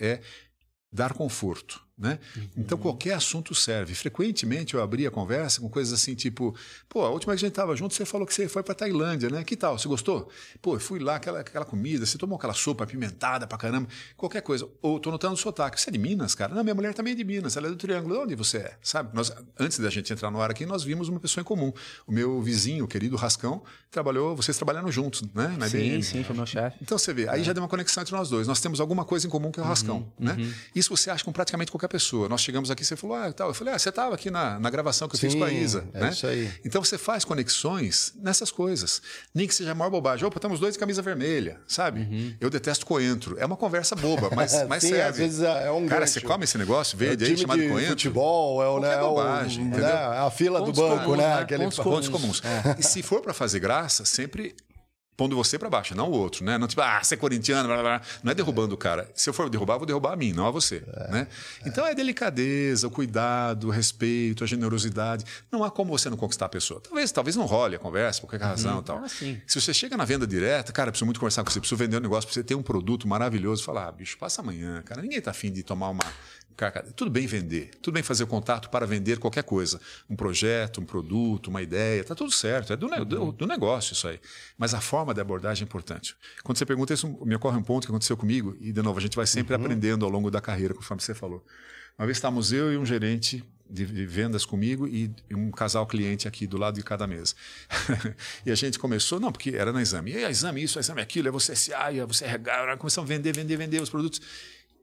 [0.00, 0.20] é
[0.92, 2.18] dar conforto, né?
[2.56, 3.94] Então qualquer assunto serve.
[3.94, 6.54] Frequentemente eu abria a conversa com coisas assim tipo,
[6.88, 8.74] pô, a última vez que a gente estava junto você falou que você foi para
[8.74, 9.42] Tailândia, né?
[9.44, 9.78] Que tal?
[9.78, 10.28] Você gostou?
[10.60, 14.42] Pô, eu fui lá aquela aquela comida, você tomou aquela sopa apimentada pra caramba, qualquer
[14.42, 14.68] coisa.
[14.82, 15.80] Ou tô notando o sotaque.
[15.80, 16.54] Você é de Minas, cara?
[16.54, 18.14] Não, minha mulher também é de Minas, ela é do Triângulo.
[18.14, 18.76] De onde você é?
[18.82, 19.14] Sabe?
[19.14, 21.72] Nós antes da gente entrar no ar aqui, nós vimos uma pessoa em comum.
[22.06, 25.54] O meu vizinho, o querido Rascão, trabalhou, vocês trabalharam juntos, né?
[25.58, 26.02] Na Sim, IBM.
[26.02, 26.76] sim, foi meu chefe.
[26.82, 28.46] Então você vê, aí já deu uma conexão entre nós dois.
[28.46, 30.36] Nós temos alguma coisa em comum que é o Rascão, né?
[30.74, 32.28] Isso você acha com praticamente qualquer pessoa.
[32.28, 33.48] Nós chegamos aqui, você falou, ah, tal.
[33.48, 35.52] Eu falei, ah, você estava aqui na, na gravação que eu fiz Sim, com a
[35.52, 36.10] Isa, é né?
[36.10, 36.50] isso aí.
[36.64, 39.00] Então você faz conexões nessas coisas.
[39.34, 40.26] Nem que seja a maior bobagem.
[40.26, 42.36] Opa, estamos dois de camisa vermelha, sabe?
[42.40, 43.36] Eu detesto coentro.
[43.38, 45.02] É uma conversa boba, mas, mas Sim, serve.
[45.02, 46.12] às vezes é um Cara, gancho.
[46.14, 47.90] você come esse negócio É verde aí time chamado de coentro?
[47.90, 49.96] futebol, é o, né, é o- bobagem, né, entendeu?
[49.96, 51.28] a fila Pontos do banco, comuns, né?
[51.36, 51.42] né?
[51.42, 52.42] Aquele Pontos Pontos comuns.
[52.78, 54.54] E se for para fazer graça, sempre
[55.16, 56.58] pondo você para baixo, não o outro, né?
[56.58, 58.02] Não tipo, ah, você é corintiano, blá, blá, blá.
[58.22, 59.10] não é derrubando o cara.
[59.14, 61.26] Se eu for derrubar, vou derrubar a mim, não a você, né?
[61.64, 65.24] Então é delicadeza, o cuidado, o respeito, a generosidade.
[65.50, 66.80] Não há como você não conquistar a pessoa.
[66.80, 68.98] Talvez, talvez não role a conversa, por qualquer razão, e tal.
[68.98, 69.08] Ah.
[69.08, 72.00] Se você chega na venda direta, cara, preciso muito conversar com você, preciso vender um
[72.00, 75.00] negócio, você ter um produto maravilhoso, falar, ah, bicho, passa amanhã, cara.
[75.00, 76.04] Ninguém tá afim de tomar uma
[76.94, 79.80] tudo bem vender, tudo bem fazer contato para vender qualquer coisa.
[80.08, 82.72] Um projeto, um produto, uma ideia, tá tudo certo.
[82.72, 84.18] É do, do- do negócio isso aí.
[84.56, 86.16] Mas a forma de abordagem é importante.
[86.42, 89.02] Quando você pergunta isso, me ocorre um ponto que aconteceu comigo, e de novo, a
[89.02, 91.44] gente vai sempre aprendendo ao longo da carreira, conforme você falou.
[91.98, 96.28] Uma vez estávamos eu e um gerente de, de vendas comigo e um casal cliente
[96.28, 97.34] aqui do lado de cada mesa.
[98.44, 100.12] e a gente começou, não, porque era na exame.
[100.12, 102.76] E aí, exame isso, exame aquilo, é você SA, é você RH.
[102.76, 104.20] Começamos a vender, vender, vender os produtos.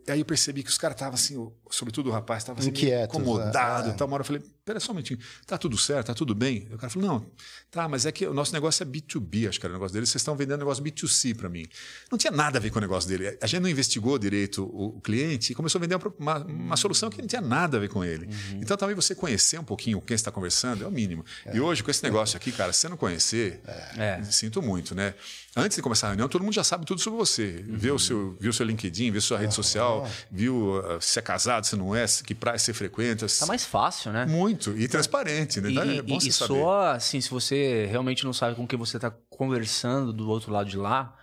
[0.08, 3.16] E aí eu percebi que os caras estavam assim, sobretudo o rapaz, estava assim, Inquietos,
[3.16, 4.08] incomodado e tal.
[4.08, 6.68] Uma hora eu falei, pera só um minutinho, tá tudo certo, tá tudo bem?
[6.72, 7.26] O cara falou, não,
[7.70, 10.06] tá, mas é que o nosso negócio é B2B, acho que era o negócio dele,
[10.06, 11.66] vocês estão vendendo negócio B2C para mim.
[12.12, 13.38] Não tinha nada a ver com o negócio dele.
[13.42, 16.78] A gente não investigou direito o, o cliente e começou a vender uma, uma, uma
[16.78, 18.30] solução que não tinha nada a ver com ele.
[18.54, 21.26] Então também você conhecer um pouquinho quem está conversando é o mínimo.
[21.54, 23.62] E hoje, com esse negócio aqui, cara, se você não conhecer,
[23.98, 24.24] É.
[24.24, 25.14] sinto muito, né?
[25.56, 27.64] Antes de começar a reunião, todo mundo já sabe tudo sobre você.
[27.68, 31.22] Vê o seu, viu o seu LinkedIn, viu sua rede social, viu uh, se é
[31.22, 33.28] casado, se não é, que praia você frequenta.
[33.28, 34.26] Tá mais fácil, né?
[34.26, 34.53] Muito.
[34.76, 35.70] E transparente, né?
[35.70, 36.54] E, Então, é e- bom e você saber.
[36.54, 40.70] soa, assim, se você realmente não sabe com quem você está conversando do outro lado
[40.70, 41.16] de lá,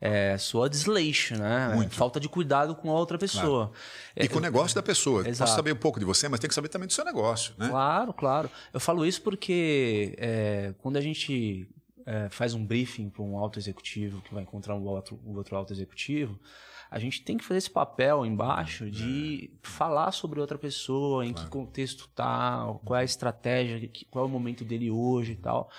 [0.00, 1.72] é, soa desleixo, né?
[1.74, 1.94] Muito.
[1.94, 3.72] Falta de cuidado com a outra pessoa.
[4.14, 5.20] E com o negócio da pessoa.
[5.26, 5.38] Exato.
[5.38, 7.68] Posso saber um pouco de você, mas tem que saber também do seu negócio, né?
[7.68, 8.50] Claro, claro.
[8.74, 11.66] Eu falo isso porque é, quando a gente
[12.04, 15.56] é, faz um briefing para um alto executivo que vai encontrar um outro, um outro
[15.56, 16.38] alto executivo,
[16.90, 21.46] a gente tem que fazer esse papel embaixo de falar sobre outra pessoa, em que
[21.46, 25.70] contexto tá, qual é a estratégia, qual é o momento dele hoje e tal.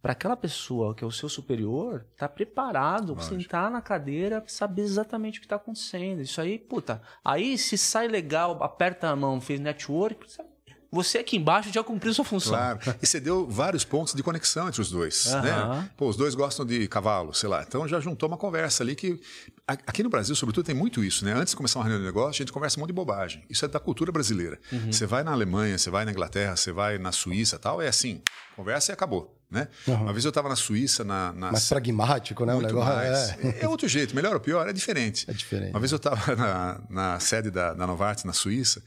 [0.00, 5.38] Para aquela pessoa que é o seu superior, tá preparado, sentar na cadeira, saber exatamente
[5.38, 6.20] o que tá acontecendo.
[6.20, 7.00] Isso aí, puta.
[7.24, 10.53] Aí se sai legal, aperta a mão, fez network, sabe?
[10.94, 12.52] Você aqui embaixo já cumpriu sua função.
[12.52, 12.78] Claro.
[13.02, 15.26] E você deu vários pontos de conexão entre os dois.
[15.26, 15.42] Aham.
[15.42, 15.90] Né?
[15.96, 17.64] Pô, os dois gostam de cavalo, sei lá.
[17.66, 19.20] Então já juntou uma conversa ali que.
[19.66, 21.32] Aqui no Brasil, sobretudo, tem muito isso, né?
[21.32, 23.42] Antes de começar uma reunião de negócio, a gente conversa um monte de bobagem.
[23.48, 24.58] Isso é da cultura brasileira.
[24.70, 24.92] Uhum.
[24.92, 28.20] Você vai na Alemanha, você vai na Inglaterra, você vai na Suíça tal, é assim,
[28.54, 29.34] conversa e acabou.
[29.50, 29.68] Né?
[29.86, 32.52] Uma vez eu estava na Suíça, na, na Mais pragmático, né?
[32.52, 33.30] o muito negócio mais.
[33.38, 33.60] é.
[33.62, 33.68] É.
[33.68, 35.30] outro jeito, melhor ou pior, é diferente.
[35.30, 35.70] É diferente.
[35.70, 38.82] Uma vez eu estava na, na sede da, da Novartis, na Suíça,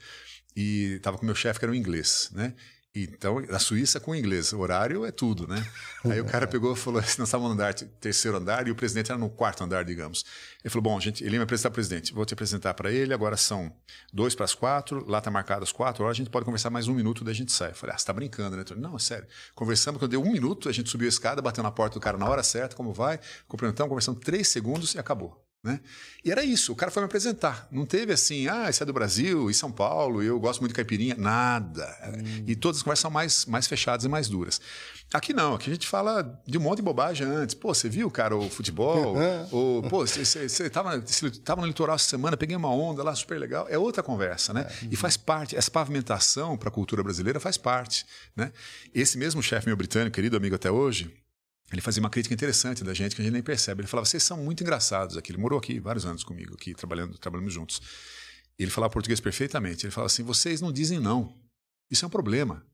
[0.58, 2.52] e estava com meu chefe, que era um inglês, né?
[2.92, 5.64] Então, na Suíça com inglês, o horário é tudo, né?
[6.04, 9.12] Aí o cara pegou e falou: nós estávamos no andar, terceiro andar, e o presidente
[9.12, 10.24] era no quarto andar, digamos.
[10.64, 13.36] Ele falou: bom, gente, ele ia me apresentar presidente, vou te apresentar para ele, agora
[13.36, 13.72] são
[14.12, 16.88] dois para as quatro, lá está marcado as quatro horas, a gente pode conversar mais
[16.88, 17.70] um minuto, daí a gente sai.
[17.70, 18.64] Eu falei: ah, você está brincando, né?
[18.68, 19.28] Ele, Não, é sério.
[19.54, 22.18] Conversamos, quando deu um minuto, a gente subiu a escada, bateu na porta do cara
[22.18, 25.47] na hora certa, como vai, cumprimentamos, conversamos três segundos e acabou.
[25.68, 25.80] Né?
[26.24, 27.68] E era isso, o cara foi me apresentar.
[27.70, 30.76] Não teve assim, ah, isso é do Brasil, e São Paulo, eu gosto muito de
[30.76, 31.14] caipirinha.
[31.18, 31.86] Nada.
[32.46, 34.60] E todas as conversas são mais, mais fechadas e mais duras.
[35.12, 37.54] Aqui não, aqui a gente fala de um monte de bobagem antes.
[37.54, 39.16] Pô, você viu, cara, o futebol?
[39.52, 43.66] Ou, pô, você- você tava, no litoral essa semana, peguei uma onda lá super legal.
[43.70, 44.66] É outra conversa, né?
[44.90, 48.04] E faz parte, essa pavimentação para a cultura brasileira faz parte,
[48.36, 48.52] né?
[48.94, 51.10] Esse mesmo chefe meu britânico, querido amigo até hoje,
[51.72, 53.82] ele fazia uma crítica interessante da gente que a gente nem percebe.
[53.82, 55.32] Ele falava: vocês são muito engraçados aqui.
[55.32, 57.80] Ele morou aqui vários anos comigo, aqui trabalhando, trabalhamos juntos.
[58.58, 59.84] Ele falava português perfeitamente.
[59.84, 61.36] Ele falava assim: vocês não dizem não.
[61.90, 62.64] Isso é um problema.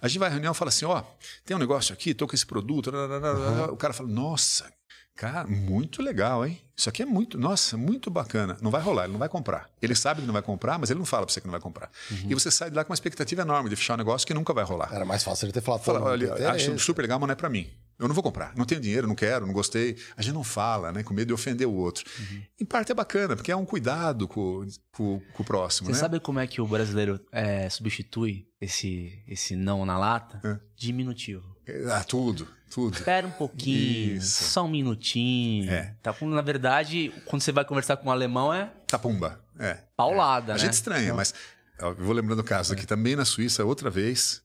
[0.00, 1.02] A gente vai à reunião e fala assim: ó,
[1.44, 2.90] tem um negócio aqui, tô com esse produto.
[2.90, 3.72] rararara.
[3.72, 4.72] O cara fala: nossa,
[5.16, 6.60] cara, muito legal, hein?
[6.76, 8.56] Isso aqui é muito, nossa, muito bacana.
[8.60, 9.70] Não vai rolar, ele não vai comprar.
[9.80, 11.60] Ele sabe que não vai comprar, mas ele não fala pra você que não vai
[11.60, 11.88] comprar.
[12.28, 14.52] E você sai de lá com uma expectativa enorme de fechar um negócio que nunca
[14.52, 14.92] vai rolar.
[14.92, 15.82] Era mais fácil ele ter falado.
[15.84, 17.70] Fala, olha, tem acho super legal, mas não é para mim.
[17.96, 18.52] Eu não vou comprar.
[18.56, 19.96] Não tenho dinheiro, não quero, não gostei.
[20.16, 21.04] A gente não fala, né?
[21.04, 22.04] Com medo de ofender o outro.
[22.60, 25.98] Em parte é bacana, porque é um cuidado com, com- com o próximo, Você né?
[25.98, 30.40] sabe como é que o brasileiro é, substitui esse, esse não na lata?
[30.44, 30.58] É.
[30.76, 31.54] Diminutivo.
[31.92, 32.94] Ah, tudo, tudo.
[32.94, 34.44] Espera um pouquinho, Isso.
[34.50, 35.70] só um minutinho.
[35.70, 35.94] É.
[36.02, 39.40] Tá, na verdade, quando você vai conversar com um alemão é Tapumba.
[39.60, 39.78] É.
[39.96, 40.60] paulada, A né?
[40.60, 41.32] gente estranha, mas
[41.80, 44.42] ó, eu vou lembrando o caso aqui também na Suíça, outra vez.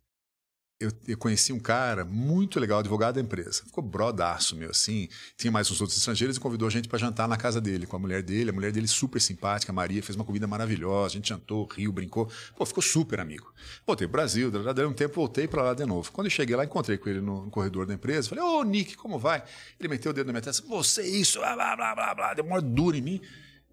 [0.81, 3.65] Eu, eu conheci um cara muito legal, advogado da empresa.
[3.65, 5.09] Ficou brodaço, meu, assim.
[5.35, 7.97] Tinha mais uns outros estrangeiros e convidou a gente para jantar na casa dele, com
[7.97, 8.49] a mulher dele.
[8.49, 11.07] A mulher dele super simpática, a Maria, fez uma comida maravilhosa.
[11.07, 12.31] A gente jantou, riu, brincou.
[12.55, 13.53] Pô, ficou super amigo.
[13.85, 16.13] Voltei pro Brasil, deu um tempo, voltei para lá de novo.
[16.13, 18.29] Quando eu cheguei lá, encontrei com ele no, no corredor da empresa.
[18.29, 19.43] Falei, ô, Nick, como vai?
[19.77, 20.65] Ele meteu o dedo na minha testa.
[20.65, 22.33] Você isso, blá, blá, blá, blá, blá.
[22.35, 23.21] Deu maior duro em mim.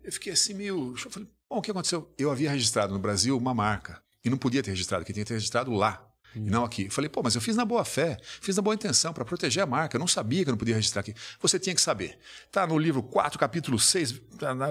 [0.03, 0.95] Eu fiquei assim meio...
[1.05, 2.13] Eu falei, bom, o que aconteceu?
[2.19, 4.03] Eu havia registrado no Brasil uma marca.
[4.25, 6.05] E não podia ter registrado, que tinha que ter registrado lá.
[6.37, 6.85] E não aqui.
[6.85, 9.63] Eu falei, pô, mas eu fiz na boa fé, fiz na boa intenção, para proteger
[9.63, 9.97] a marca.
[9.97, 11.15] Eu não sabia que eu não podia registrar aqui.
[11.41, 12.19] Você tinha que saber.
[12.53, 14.21] Tá no livro 4, capítulo 6,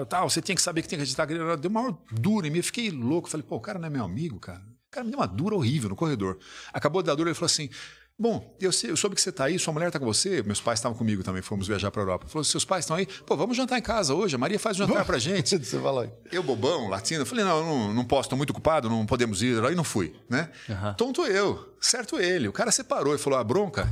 [0.07, 1.25] tal, você tinha que saber que tinha que registrar.
[1.25, 3.29] Deu uma dura em mim, eu fiquei louco.
[3.29, 4.61] Falei, pô, o cara não é meu amigo, cara.
[4.87, 6.37] O cara me deu uma dura horrível no corredor.
[6.71, 7.69] Acabou de dar dura, ele falou assim.
[8.17, 10.61] Bom, eu, sei, eu soube que você está aí, sua mulher está com você, meus
[10.61, 12.27] pais estavam comigo também, fomos viajar para a Europa.
[12.27, 13.05] Falou, seus pais estão aí?
[13.25, 15.57] Pô, vamos jantar em casa hoje, a Maria faz um jantar para gente.
[15.57, 16.09] você falou.
[16.31, 19.61] Eu, bobão, latino, falei, não, não, não posso, estou muito ocupado, não podemos ir.
[19.65, 20.49] Aí não fui, né?
[20.69, 20.93] Uhum.
[20.93, 22.47] Tonto eu, certo ele.
[22.47, 23.91] O cara separou e falou, a bronca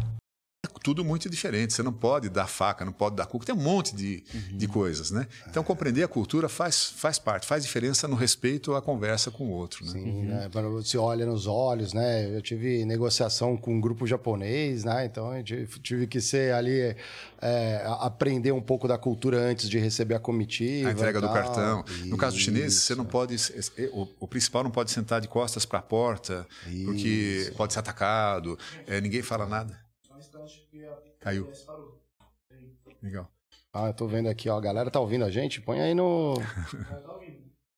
[0.84, 1.74] tudo muito diferente.
[1.74, 4.58] Você não pode dar faca, não pode dar cuco, tem um monte de, uhum.
[4.58, 5.26] de coisas, né?
[5.50, 9.50] Então, compreender a cultura faz, faz parte, faz diferença no respeito à conversa com o
[9.52, 9.92] outro, né?
[9.94, 10.24] Sim, uhum.
[10.26, 10.50] né?
[10.52, 12.36] você olha nos olhos, né?
[12.36, 15.06] Eu tive negociação com um grupo japonês, né?
[15.06, 15.44] Então, eu
[15.82, 16.96] tive que ser ali,
[17.42, 20.90] é, aprender um pouco da cultura antes de receber a comitiva.
[20.90, 21.86] A entrega do cartão.
[21.88, 22.08] Isso.
[22.08, 23.38] No caso do chinês, você não pode,
[23.94, 26.86] o, o, principal não pode sentar de costas para a porta, Isso.
[26.86, 29.83] porque pode ser atacado, é, ninguém fala nada.
[31.20, 31.50] Caiu.
[33.02, 33.28] Legal.
[33.74, 34.58] Ah, eu tô vendo aqui, ó.
[34.58, 35.62] A galera tá ouvindo a gente?
[35.62, 36.36] Põe aí no.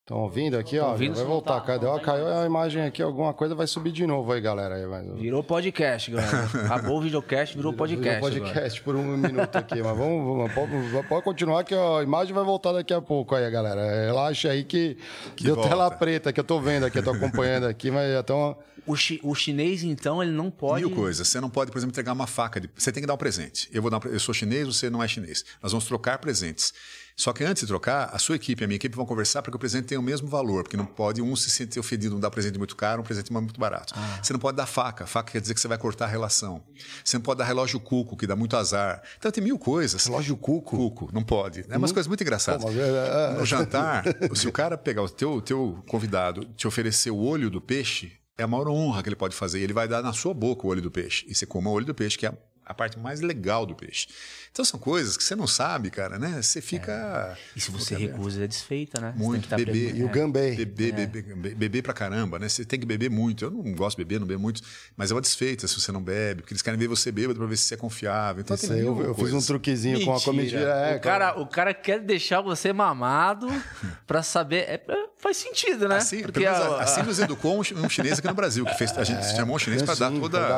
[0.06, 0.92] Estão ouvindo aqui, ó.
[0.92, 1.54] Ouvindo, vai voltar.
[1.54, 1.84] Tá, Cadê?
[1.84, 4.76] Ó, caiu a imagem aqui, alguma coisa vai subir de novo aí, galera.
[4.76, 5.04] Aí, mas...
[5.18, 6.44] Virou podcast, galera.
[6.64, 8.20] Acabou o videocast, virou podcast.
[8.20, 8.84] Virou podcast agora.
[8.84, 12.94] por um minuto aqui, mas vamos, vamos pode, continuar que a imagem vai voltar daqui
[12.94, 14.06] a pouco aí, galera.
[14.06, 14.96] Relaxa aí que,
[15.34, 15.70] que deu volta.
[15.70, 18.56] tela preta que eu tô vendo aqui, eu tô acompanhando aqui, mas até uma...
[18.86, 20.86] O, chi, o chinês, então, ele não pode.
[20.86, 21.26] Mil coisas.
[21.26, 22.60] Você não pode, por exemplo, entregar uma faca.
[22.60, 22.70] De...
[22.76, 23.68] Você tem que dar um presente.
[23.72, 24.08] Eu, vou dar um...
[24.08, 25.44] eu sou chinês, você não é chinês.
[25.60, 26.72] Nós vamos trocar presentes.
[27.16, 29.50] Só que antes de trocar, a sua equipe e a minha equipe vão conversar para
[29.50, 32.20] que o presente tenha o mesmo valor, porque não pode um se sentir ofendido, não
[32.20, 33.94] dar presente muito caro, um presente muito barato.
[33.96, 34.20] Ah.
[34.22, 36.62] Você não pode dar faca, faca quer dizer que você vai cortar a relação.
[37.02, 39.02] Você não pode dar relógio cuco, que dá muito azar.
[39.16, 40.04] Então tem mil coisas.
[40.04, 40.76] Relógio cuco?
[40.76, 41.64] Cuco, não pode.
[41.70, 41.94] É umas hum.
[41.94, 42.62] coisas muito engraçadas.
[42.62, 43.38] Pô, é, é...
[43.38, 44.04] No jantar,
[44.36, 48.42] se o cara pegar o teu, teu convidado, te oferecer o olho do peixe, é
[48.42, 49.60] a maior honra que ele pode fazer.
[49.60, 51.24] Ele vai dar na sua boca o olho do peixe.
[51.26, 52.32] E você coma o olho do peixe, que é
[52.66, 54.08] a parte mais legal do peixe.
[54.56, 56.40] Então são coisas que você não sabe, cara, né?
[56.40, 57.36] Você fica.
[57.36, 57.38] É.
[57.54, 59.12] E se você recusa, é desfeita, né?
[59.14, 59.46] Muito.
[59.46, 59.94] Tá beber.
[59.94, 60.52] E o gambê.
[60.52, 61.06] Beber, é.
[61.06, 62.48] beber, beber pra caramba, né?
[62.48, 63.44] Você tem que beber muito.
[63.44, 64.62] Eu não gosto de beber, não bebo muito,
[64.96, 67.46] mas é uma desfeita se você não bebe, porque eles querem ver você bêbado pra
[67.46, 68.40] ver se você é confiável.
[68.40, 70.10] Então, Isso aí, eu, eu fiz um truquezinho Mentira.
[70.10, 70.62] com a comitiva.
[70.62, 73.48] É, o, cara, o cara quer deixar você mamado
[74.06, 74.60] pra saber.
[74.62, 74.80] É,
[75.18, 75.96] faz sentido, né?
[75.96, 79.18] Assim, porque a, assim nos educou um, chinês aqui no Brasil, que fez, a gente
[79.18, 80.10] é, chamou um chinês para dar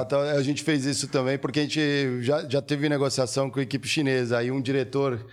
[0.05, 0.35] toda.
[0.35, 3.88] A gente fez isso também, porque a gente já, já teve negociação com a equipe
[3.89, 4.39] chinesa.
[4.39, 5.27] Aí um diretor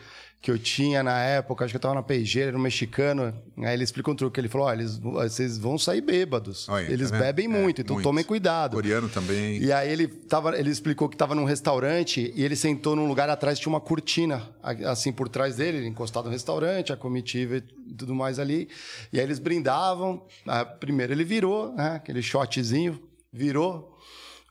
[0.45, 3.33] que eu tinha na época, acho que eu tava na PG, era um mexicano.
[3.57, 4.39] Aí ele explicou um truque.
[4.39, 6.69] Ele falou: olha, eles, vocês vão sair bêbados.
[6.69, 8.03] Olha, eles tá bebem muito, é, então muito.
[8.03, 8.73] tomem cuidado.
[8.73, 9.57] Coreano também.
[9.57, 13.27] E aí ele, tava, ele explicou que estava num restaurante e ele sentou num lugar
[13.27, 14.47] atrás, tinha uma cortina,
[14.85, 17.61] assim, por trás dele, encostado no restaurante, a comitiva e
[17.97, 18.69] tudo mais ali.
[19.11, 20.27] E aí eles brindavam.
[20.45, 23.01] Ah, primeiro ele virou, né, aquele shotzinho,
[23.33, 23.94] virou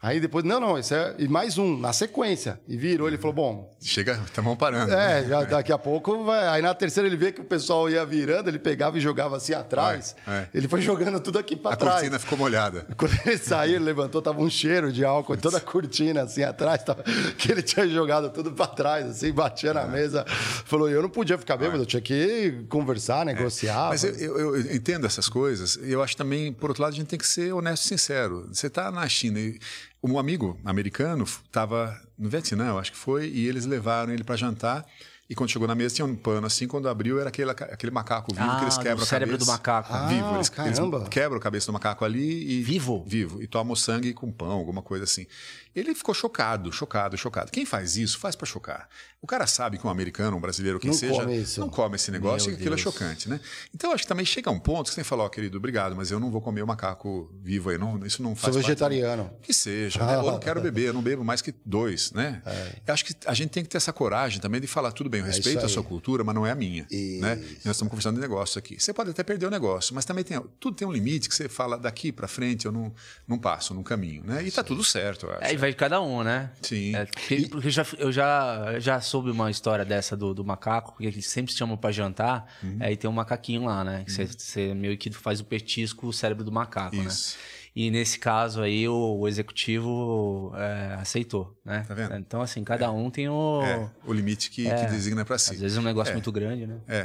[0.05, 1.15] Aí depois, não, não, esse é.
[1.19, 2.61] E mais um, na sequência.
[2.69, 3.77] E virou, ele falou: bom.
[3.81, 4.93] Chega, estamos parando.
[4.93, 5.29] É, né?
[5.29, 6.47] já, daqui a pouco vai.
[6.47, 9.55] Aí na terceira ele vê que o pessoal ia virando, ele pegava e jogava assim
[9.55, 10.15] atrás.
[10.27, 10.49] É, é.
[10.53, 11.93] Ele foi jogando tudo aqui para trás.
[11.93, 12.87] A cortina ficou molhada.
[12.99, 16.83] Quando ele saiu, ele levantou, tava um cheiro de álcool, toda a cortina assim atrás,
[16.83, 17.03] tava,
[17.39, 19.89] que ele tinha jogado tudo para trás, assim, batia na é.
[19.89, 20.27] mesa.
[20.29, 23.33] Falou: eu não podia ficar bêbado, eu tinha que conversar, é.
[23.33, 23.89] negociar.
[23.89, 27.09] Mas eu, eu, eu, entendo essas coisas, eu acho também, por outro lado, a gente
[27.09, 28.47] tem que ser honesto e sincero.
[28.53, 29.59] Você está na China e
[30.05, 34.37] um amigo americano estava no Vietnã, eu acho que foi, e eles levaram ele para
[34.37, 34.85] jantar.
[35.29, 38.35] E quando chegou na mesa tinha um pano assim, quando abriu era aquele, aquele macaco
[38.35, 39.51] vivo ah, que eles quebram a cérebro cabeça.
[39.51, 39.95] do macaco.
[39.95, 40.35] Ah, vivo.
[40.35, 42.63] Eles, eles, quebram a cabeça do macaco ali e.
[42.63, 43.03] Vivo?
[43.07, 43.43] Vivo.
[43.43, 45.27] E tomam sangue com pão, alguma coisa assim.
[45.75, 47.51] Ele ficou chocado, chocado, chocado.
[47.51, 48.89] Quem faz isso, faz para chocar.
[49.21, 51.61] O cara sabe que um americano, um brasileiro, quem não seja, come isso.
[51.61, 52.87] não come esse negócio Meu e aquilo é Deus.
[52.87, 53.41] é chocante, né?
[53.75, 55.57] Então acho que também chega um ponto que você tem que falar, ó, oh, querido,
[55.57, 58.63] obrigado, mas eu não vou comer o macaco vivo aí, não, isso não faz Sou
[58.63, 59.31] vegetariano.
[59.43, 60.19] Que seja, né?
[60.19, 62.43] Ou não quero beber, eu não bebo mais que dois, né?
[62.45, 62.93] É.
[62.93, 65.27] acho que a gente tem que ter essa coragem também de falar, tudo bem, eu
[65.27, 67.43] é respeito a sua cultura, mas não é a minha, né?
[67.43, 68.79] E nós estamos conversando de negócio aqui.
[68.79, 71.49] Você pode até perder o negócio, mas também tem, tudo tem um limite que você
[71.49, 72.95] fala daqui para frente, eu não,
[73.27, 74.45] não passo, não caminho, né?
[74.45, 75.45] E tá tudo certo, eu acho.
[75.45, 76.51] Aí vai de cada um, né?
[76.61, 76.95] Sim.
[76.95, 80.97] É, porque, porque eu, já, eu já, já soube uma história dessa do, do macaco,
[80.97, 82.79] que eles sempre se chamam para jantar, uhum.
[82.81, 84.05] aí tem um macaquinho lá, né?
[84.05, 84.29] Que uhum.
[84.29, 87.05] você, meio que faz o petisco o cérebro do macaco, né?
[87.05, 87.37] Isso.
[87.37, 87.45] né?
[87.77, 91.85] E nesse caso aí, o, o executivo é, aceitou, né?
[91.89, 92.15] Tá vendo?
[92.15, 92.89] Então, assim, cada é.
[92.89, 93.63] um tem o...
[93.65, 95.55] É, o limite que, é, que designa para si.
[95.55, 96.15] Às vezes é um negócio é.
[96.15, 96.79] muito grande, né?
[96.87, 97.03] É.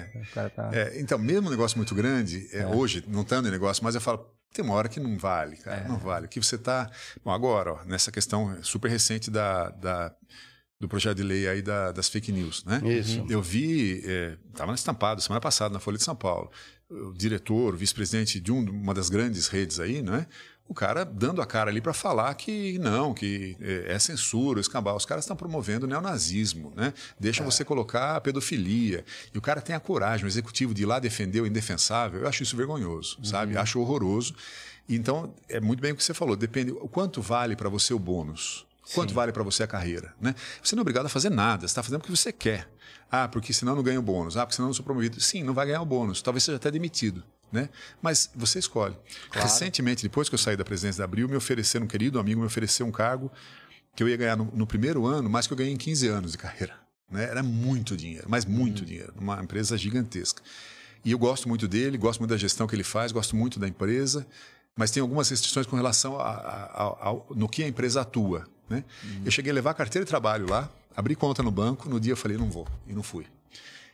[0.49, 0.69] Tá...
[0.71, 0.99] é.
[0.99, 4.29] Então, mesmo um negócio muito grande, é, hoje, não estando em negócio, mas eu falo,
[4.53, 5.87] tem uma hora que não vale, cara, é.
[5.87, 6.25] não vale.
[6.25, 6.89] O que você está.
[7.23, 10.15] Bom, agora, ó, nessa questão super recente da, da
[10.79, 12.81] do projeto de lei aí da, das fake news, né?
[12.85, 13.25] Isso.
[13.29, 13.97] Eu vi,
[14.49, 16.49] estava é, na estampado semana passada na Folha de São Paulo,
[16.89, 20.25] o diretor, o vice-presidente de um, uma das grandes redes aí, não é?
[20.69, 24.95] O cara dando a cara ali para falar que não, que é, é censura, escambau.
[24.95, 26.93] Os caras estão promovendo neonazismo, né?
[27.19, 27.49] Deixam é.
[27.49, 29.03] você colocar a pedofilia.
[29.33, 32.21] E o cara tem a coragem, o executivo, de ir lá defender o indefensável.
[32.21, 33.25] Eu acho isso vergonhoso, uhum.
[33.25, 33.57] sabe?
[33.57, 34.35] Acho horroroso.
[34.87, 36.35] Então, é muito bem o que você falou.
[36.35, 36.71] Depende.
[36.71, 38.67] O quanto vale para você o bônus?
[38.93, 39.15] Quanto Sim.
[39.15, 40.13] vale para você a carreira?
[40.21, 40.35] Né?
[40.61, 42.69] Você não é obrigado a fazer nada, você está fazendo o que você quer.
[43.11, 44.37] Ah, porque senão não ganha o bônus.
[44.37, 45.19] Ah, porque senão não sou promovido.
[45.19, 46.21] Sim, não vai ganhar o bônus.
[46.21, 47.23] Talvez seja até demitido.
[47.51, 47.69] Né?
[48.01, 48.95] Mas você escolhe.
[49.29, 49.47] Claro.
[49.47, 52.45] Recentemente, depois que eu saí da presidência da Abril, me ofereceram, um querido amigo me
[52.45, 53.31] ofereceu um cargo
[53.95, 56.31] que eu ia ganhar no, no primeiro ano, mais que eu ganhei em 15 anos
[56.31, 56.75] de carreira.
[57.09, 57.23] Né?
[57.23, 58.85] Era muito dinheiro, mas muito uhum.
[58.85, 59.13] dinheiro.
[59.19, 60.41] Uma empresa gigantesca.
[61.03, 63.67] E eu gosto muito dele, gosto muito da gestão que ele faz, gosto muito da
[63.67, 64.27] empresa,
[64.75, 68.47] mas tem algumas restrições com relação a, a, a, no que a empresa atua.
[68.69, 68.83] Né?
[69.03, 69.21] Uhum.
[69.25, 72.13] Eu cheguei a levar a carteira de trabalho lá, abri conta no banco, no dia
[72.13, 73.25] eu falei, não vou, e não fui.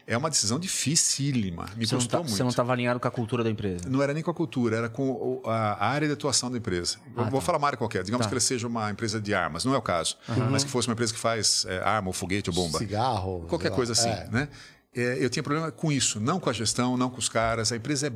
[0.08, 1.68] É uma decisão dificílima.
[1.76, 2.36] Me você custou tá, muito.
[2.36, 3.90] Você não estava alinhado com a cultura da empresa?
[3.90, 6.98] Não era nem com a cultura, era com a área de atuação da empresa.
[7.16, 7.46] Ah, vou tá.
[7.46, 8.04] falar uma área qualquer.
[8.04, 8.30] Digamos tá.
[8.30, 10.16] que ele seja uma empresa de armas, não é o caso.
[10.30, 10.52] Uhum.
[10.52, 12.78] Mas que fosse uma empresa que faz é, arma, ou foguete, ou bomba.
[12.78, 13.46] Cigarro.
[13.48, 14.30] Qualquer coisa assim, é.
[14.32, 14.50] né?
[14.96, 17.72] É, eu tinha problema com isso, não com a gestão, não com os caras.
[17.72, 18.12] A empresa é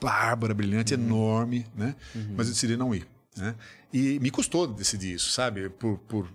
[0.00, 1.00] bárbara, brilhante, uhum.
[1.00, 1.94] enorme, né?
[2.14, 2.34] Uhum.
[2.36, 3.06] Mas eu decidi não ir.
[3.36, 3.54] Né?
[3.92, 5.68] E me custou decidir isso, sabe?
[5.68, 6.28] Por, por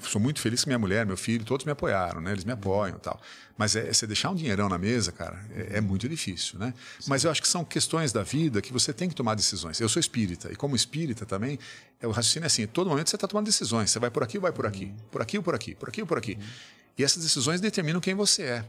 [0.00, 2.32] sou muito feliz que minha mulher, meu filho, todos me apoiaram, né?
[2.32, 3.20] Eles me apoiam e tal.
[3.56, 6.72] Mas é, você deixar um dinheirão na mesa, cara, é, é muito difícil, né?
[7.00, 7.10] Sim.
[7.10, 9.80] Mas eu acho que são questões da vida que você tem que tomar decisões.
[9.80, 11.58] Eu sou espírita, e como espírita também,
[12.00, 13.90] é, o raciocínio é assim, todo momento você está tomando decisões.
[13.90, 14.94] Você vai por aqui ou vai por aqui?
[15.10, 15.74] Por aqui ou por aqui?
[15.74, 16.38] Por aqui ou por aqui?
[16.98, 18.64] E essas decisões determinam quem você é.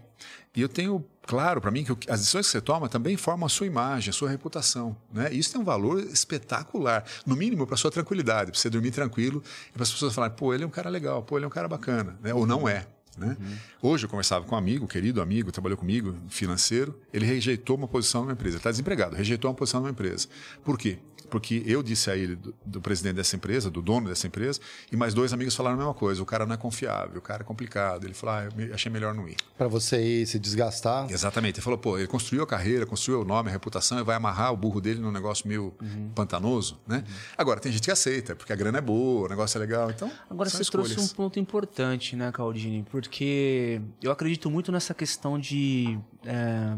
[0.55, 3.49] E eu tenho claro para mim que as decisões que você toma também formam a
[3.49, 4.95] sua imagem, a sua reputação.
[5.11, 5.29] Né?
[5.31, 9.43] E isso tem um valor espetacular, no mínimo para sua tranquilidade, para você dormir tranquilo
[9.69, 11.51] e para as pessoas falarem, pô, ele é um cara legal, pô, ele é um
[11.51, 12.33] cara bacana, né?
[12.33, 12.85] ou não é.
[13.17, 13.35] Né?
[13.39, 13.57] Uhum.
[13.91, 18.21] Hoje eu conversava com um amigo, querido amigo, trabalhou comigo, financeiro, ele rejeitou uma posição
[18.21, 18.55] numa empresa.
[18.55, 20.27] Ele está desempregado, rejeitou uma posição numa empresa.
[20.63, 20.99] Por quê?
[21.29, 24.59] Porque eu disse a ele, do, do, presidente dessa empresa, do dono dessa empresa,
[24.91, 27.43] e mais dois amigos falaram a mesma coisa: o cara não é confiável, o cara
[27.43, 28.05] é complicado.
[28.05, 29.37] Ele falou: ah, eu achei melhor não ir.
[29.57, 31.09] Para você ir se desgastar?
[31.09, 31.57] Exatamente.
[31.57, 34.51] Ele falou: pô, ele construiu a carreira, construiu o nome, a reputação, e vai amarrar
[34.53, 36.11] o burro dele num negócio meio uhum.
[36.15, 36.97] pantanoso, né?
[36.97, 37.13] Uhum.
[37.37, 40.11] Agora, tem gente que aceita, porque a grana é boa, o negócio é legal, então.
[40.29, 40.91] Agora, você escolhas.
[40.91, 42.85] trouxe um ponto importante, né, Caldini?
[42.89, 45.99] Porque eu acredito muito nessa questão de.
[46.25, 46.75] É,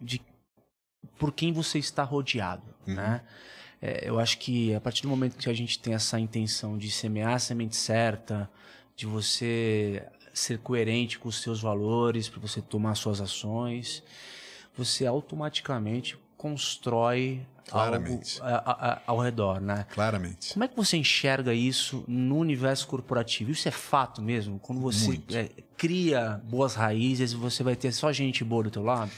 [0.00, 0.20] de
[1.18, 2.94] por quem você está rodeado, uhum.
[2.94, 3.20] né?
[3.82, 6.90] É, eu acho que a partir do momento que a gente tem essa intenção de
[6.90, 8.50] semear a semente certa,
[8.94, 10.02] de você
[10.34, 14.02] ser coerente com os seus valores, para você tomar suas ações,
[14.76, 18.40] você automaticamente constrói Claramente.
[18.40, 19.86] algo a, a, ao redor, né?
[19.90, 20.52] Claramente.
[20.52, 23.50] Como é que você enxerga isso no universo corporativo?
[23.50, 24.58] Isso é fato mesmo?
[24.58, 29.10] Quando você é, cria boas raízes, você vai ter só gente boa do teu lado?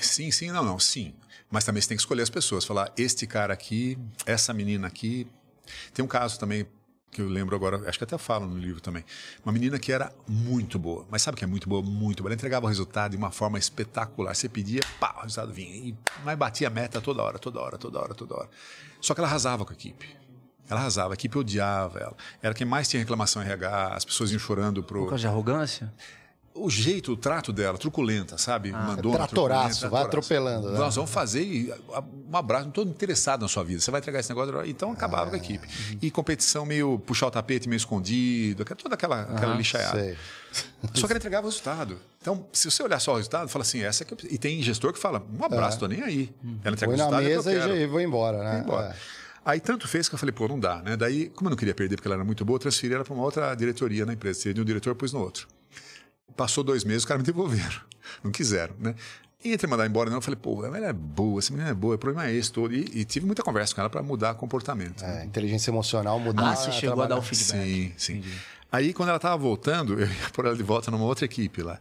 [0.00, 1.14] Sim, sim, não, não, sim.
[1.50, 5.26] Mas também você tem que escolher as pessoas, falar este cara aqui, essa menina aqui.
[5.92, 6.66] Tem um caso também
[7.14, 9.04] que eu lembro agora, acho que até falo no livro também.
[9.44, 11.80] Uma menina que era muito boa, mas sabe que é muito boa?
[11.80, 12.30] Muito boa.
[12.30, 14.34] Ela entregava o resultado de uma forma espetacular.
[14.34, 15.76] Você pedia, pá, o resultado vinha.
[15.76, 18.50] E, mas batia a meta toda hora, toda hora, toda hora, toda hora.
[19.00, 20.08] Só que ela arrasava com a equipe.
[20.68, 22.16] Ela arrasava, a equipe odiava ela.
[22.42, 25.00] Era quem mais tinha reclamação RH, as pessoas iam chorando pro.
[25.00, 25.92] Por causa de arrogância?
[26.54, 28.72] O jeito, o trato dela, truculenta, sabe?
[28.72, 30.70] Ah, Mandona, tratoraço, vai atropelando.
[30.70, 30.78] Né?
[30.78, 31.74] Nós vamos fazer
[32.30, 33.80] um abraço, não estou interessado na sua vida.
[33.80, 34.64] Você vai entregar esse negócio.
[34.64, 35.66] Então acabava ah, com a equipe.
[36.00, 40.00] E competição meio puxar o tapete meio escondido, toda aquela, aquela lixaiada.
[40.00, 40.16] Sei.
[40.94, 41.98] Só que ela entregava o resultado.
[42.22, 44.18] Então, se você olhar só o resultado, fala assim, essa que eu...
[44.30, 45.80] E tem gestor que fala, um abraço, é.
[45.80, 46.32] tô nem aí.
[46.62, 47.10] Ela entrega Põe o resultado.
[47.10, 48.52] na é mesa e, e vou embora, né?
[48.52, 48.88] Vou embora.
[48.90, 49.24] É.
[49.44, 50.96] Aí tanto fez que eu falei, pô, não dá, né?
[50.96, 53.12] Daí, como eu não queria perder porque ela era muito boa, eu transferi ela para
[53.12, 54.40] uma outra diretoria na empresa.
[54.40, 55.46] Seria de um diretor, pus no outro.
[56.36, 57.80] Passou dois meses, os caras me devolveram.
[58.22, 58.94] Não quiseram, né?
[59.44, 61.96] E entre mandar embora, não, eu falei, pô, ela é boa, essa menina é boa,
[61.96, 62.74] o problema é esse todo.
[62.74, 65.04] E, e tive muita conversa com ela para mudar comportamento.
[65.04, 65.24] É, né?
[65.26, 66.52] inteligência emocional, mudar.
[66.52, 67.62] Ah, você chegou a dar o feedback.
[67.62, 68.12] Sim, sim.
[68.14, 68.38] Entendi.
[68.72, 71.78] Aí, quando ela estava voltando, eu ia por ela de volta numa outra equipe lá.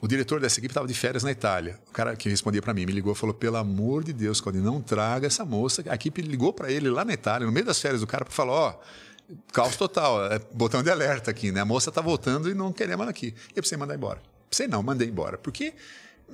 [0.00, 1.78] O diretor dessa equipe estava de férias na Itália.
[1.88, 4.60] O cara que respondia para mim me ligou e falou: pelo amor de Deus, Claudio,
[4.60, 5.84] não traga essa moça.
[5.88, 8.34] A equipe ligou para ele lá na Itália, no meio das férias do cara, para
[8.34, 8.70] falar: ó.
[8.70, 9.05] Oh,
[9.52, 11.60] caos total, é botão de alerta aqui, né?
[11.60, 13.28] A moça está voltando e não queremos ela aqui.
[13.28, 14.20] E eu precisei mandar embora.
[14.50, 15.36] Sei não, mandei embora.
[15.36, 15.74] Porque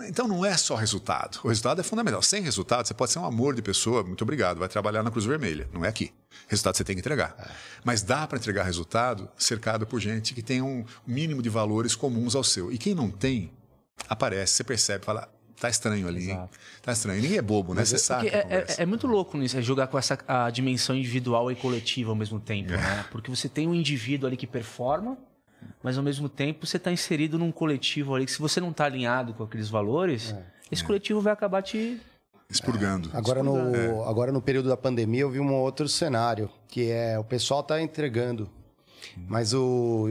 [0.00, 1.38] então não é só resultado.
[1.44, 2.22] O resultado é fundamental.
[2.22, 5.26] Sem resultado, você pode ser um amor de pessoa, muito obrigado, vai trabalhar na Cruz
[5.26, 5.68] Vermelha.
[5.72, 6.12] Não é aqui.
[6.48, 7.34] Resultado você tem que entregar.
[7.38, 7.50] É.
[7.84, 12.34] Mas dá para entregar resultado cercado por gente que tem um mínimo de valores comuns
[12.34, 12.72] ao seu.
[12.72, 13.52] E quem não tem,
[14.08, 15.28] aparece, você percebe, fala.
[15.62, 16.58] Tá estranho ali, Exato.
[16.82, 17.22] Tá estranho.
[17.22, 17.84] Ninguém é bobo, né?
[17.84, 18.26] Você é, sabe.
[18.26, 22.10] É, é, é, muito louco nisso, é jogar com essa a dimensão individual e coletiva
[22.10, 22.78] ao mesmo tempo, é.
[22.78, 23.04] né?
[23.12, 25.16] Porque você tem um indivíduo ali que performa,
[25.80, 28.86] mas ao mesmo tempo você está inserido num coletivo ali que se você não está
[28.86, 30.42] alinhado com aqueles valores, é.
[30.68, 30.86] esse é.
[30.86, 32.00] coletivo vai acabar te
[32.50, 33.10] expurgando.
[33.14, 33.16] É.
[33.16, 33.78] Agora, expurgando.
[33.78, 37.60] No, agora no período da pandemia eu vi um outro cenário, que é o pessoal
[37.60, 38.50] está entregando,
[39.28, 40.08] mas o,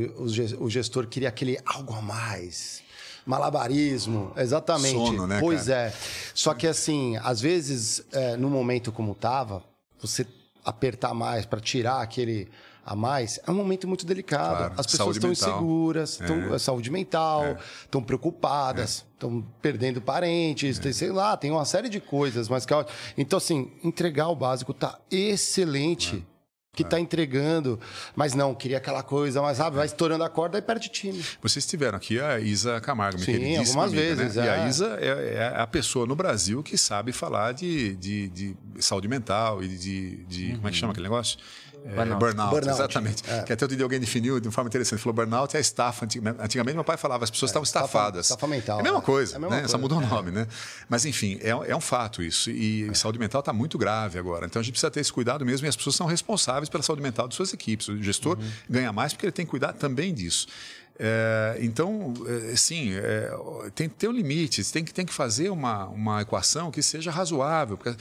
[0.61, 2.89] o gestor queria aquele algo a mais
[3.25, 4.93] malabarismo, exatamente.
[4.95, 5.87] Sono, né, pois cara?
[5.87, 5.93] é.
[6.33, 9.63] Só que assim, às vezes, é, no momento como tava,
[10.01, 10.25] você
[10.63, 12.49] apertar mais para tirar aquele
[12.83, 14.57] a mais, é um momento muito delicado.
[14.57, 16.59] Claro, As pessoas estão inseguras, estão é.
[16.59, 18.03] saúde mental, estão é.
[18.03, 19.51] preocupadas, estão é.
[19.61, 22.65] perdendo parentes, tem, sei lá, tem uma série de coisas, mas
[23.17, 26.25] então assim, entregar o básico tá excelente
[26.73, 27.77] que está entregando,
[28.15, 31.21] mas não, queria aquela coisa, mas sabe, vai estourando a corda e perde time.
[31.41, 34.35] Vocês tiveram aqui a Isa Camargo, Sim, algumas amiga, vezes.
[34.35, 34.43] Né?
[34.43, 34.45] É.
[34.45, 38.55] E a Isa é, é, a pessoa no Brasil que sabe falar de, de, de
[38.79, 40.55] saúde mental e de, de uhum.
[40.55, 41.37] como é que chama aquele negócio?
[41.83, 42.19] É, burnout.
[42.19, 42.51] burnout.
[42.51, 42.69] burnout.
[42.69, 43.23] exatamente.
[43.27, 43.43] É.
[43.43, 44.99] Que até outro dia alguém definiu de uma forma interessante.
[44.99, 46.05] Falou burnout é estafa.
[46.05, 48.25] Antigamente meu pai falava, as pessoas é, estavam estafadas.
[48.25, 48.77] Estafa mental.
[48.77, 49.61] É a mesma coisa, é a mesma né?
[49.61, 49.71] Coisa.
[49.71, 50.47] Só mudou o nome, né?
[50.87, 52.49] Mas enfim, é, é um fato isso.
[52.49, 54.45] E saúde mental está muito grave agora.
[54.45, 57.01] Então a gente precisa ter esse cuidado mesmo e as pessoas são responsáveis pela saúde
[57.01, 57.87] mental de suas equipes.
[57.87, 58.49] O gestor uhum.
[58.69, 60.47] ganha mais porque ele tem que cuidar também disso.
[61.03, 63.31] É, então, é, sim, é,
[63.73, 67.09] tem que ter um limite, tem que, tem que fazer uma, uma equação que seja
[67.09, 67.75] razoável.
[67.75, 67.95] Porque,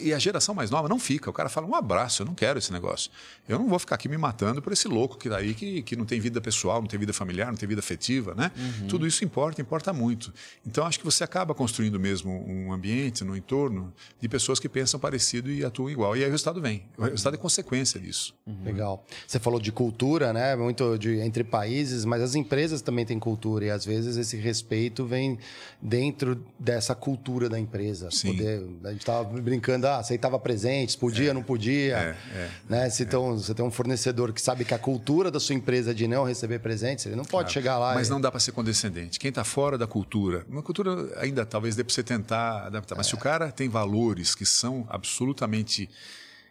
[0.00, 1.28] e a geração mais nova não fica.
[1.28, 3.10] O cara fala, um abraço, eu não quero esse negócio.
[3.46, 5.94] Eu não vou ficar aqui me matando por esse louco que daí tá que, que
[5.94, 8.50] não tem vida pessoal, não tem vida familiar, não tem vida afetiva, né?
[8.56, 8.88] Uhum.
[8.88, 10.32] Tudo isso importa, importa muito.
[10.66, 14.70] Então, acho que você acaba construindo mesmo um ambiente, no um entorno, de pessoas que
[14.70, 16.16] pensam parecido e atuam igual.
[16.16, 16.86] E aí o resultado vem.
[16.96, 18.34] O resultado é consequência disso.
[18.46, 18.64] Uhum.
[18.64, 19.04] Legal.
[19.26, 20.56] Você falou de cultura, né?
[20.56, 25.04] Muito de, entre países, mas as empresas também têm cultura e às vezes esse respeito
[25.04, 25.38] vem
[25.80, 28.10] dentro dessa cultura da empresa.
[28.10, 28.32] Sim.
[28.32, 31.32] Poder, a gente estava brincando, ah, aceitava presentes, podia, é.
[31.34, 31.96] não podia.
[31.96, 32.90] É, é, né?
[32.90, 36.06] Se você tem um fornecedor que sabe que a cultura da sua empresa é de
[36.06, 37.52] não receber presentes, ele não pode claro.
[37.52, 37.94] chegar lá.
[37.94, 38.10] Mas e...
[38.10, 39.18] não dá para ser condescendente.
[39.18, 43.06] Quem está fora da cultura, uma cultura ainda talvez dê para você tentar adaptar, mas
[43.06, 45.88] se o cara tem valores que são absolutamente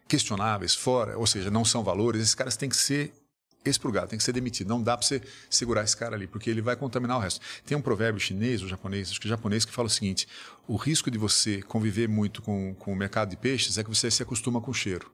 [0.08, 3.14] questionáveis, fora, ou seja, não são valores, esses caras têm que ser
[3.70, 4.68] expurgado, tem que ser demitido.
[4.68, 7.42] Não dá para você segurar esse cara ali, porque ele vai contaminar o resto.
[7.66, 10.28] Tem um provérbio chinês ou japonês, acho que japonês, que fala o seguinte:
[10.68, 14.10] o risco de você conviver muito com, com o mercado de peixes é que você
[14.10, 15.12] se acostuma com o cheiro.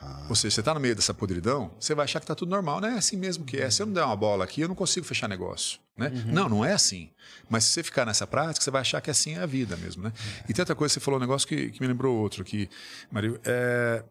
[0.00, 0.26] Ah.
[0.28, 2.80] Ou seja, você está no meio dessa podridão, você vai achar que está tudo normal.
[2.80, 3.70] Não é assim mesmo que é.
[3.70, 5.78] Se eu não der uma bola aqui, eu não consigo fechar negócio.
[5.96, 6.08] Né?
[6.08, 6.32] Uhum.
[6.32, 7.10] Não, não é assim.
[7.48, 10.02] Mas se você ficar nessa prática, você vai achar que assim é a vida mesmo.
[10.02, 10.12] Né?
[10.14, 10.50] É.
[10.50, 12.68] E tem outra coisa, você falou um negócio que, que me lembrou outro aqui,
[13.10, 13.40] Mario.
[13.44, 14.04] É,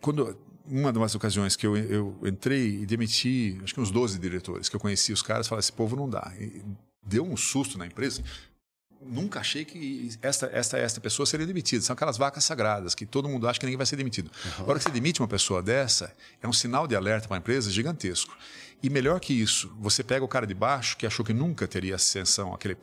[0.00, 0.36] quando
[0.66, 4.76] uma das ocasiões que eu, eu entrei e demiti, acho que uns 12 diretores, que
[4.76, 6.32] eu conheci os caras, falei, esse povo não dá.
[6.38, 6.62] E
[7.04, 8.22] deu um susto na empresa.
[9.00, 11.84] Nunca achei que esta, esta, esta pessoa seria demitida.
[11.84, 14.30] São aquelas vacas sagradas que todo mundo acha que ninguém vai ser demitido.
[14.44, 14.64] Uhum.
[14.64, 17.38] A hora que você demite uma pessoa dessa, é um sinal de alerta para a
[17.38, 18.34] empresa gigantesco.
[18.82, 21.96] E melhor que isso, você pega o cara de baixo, que achou que nunca teria
[21.96, 22.76] ascensão àquele,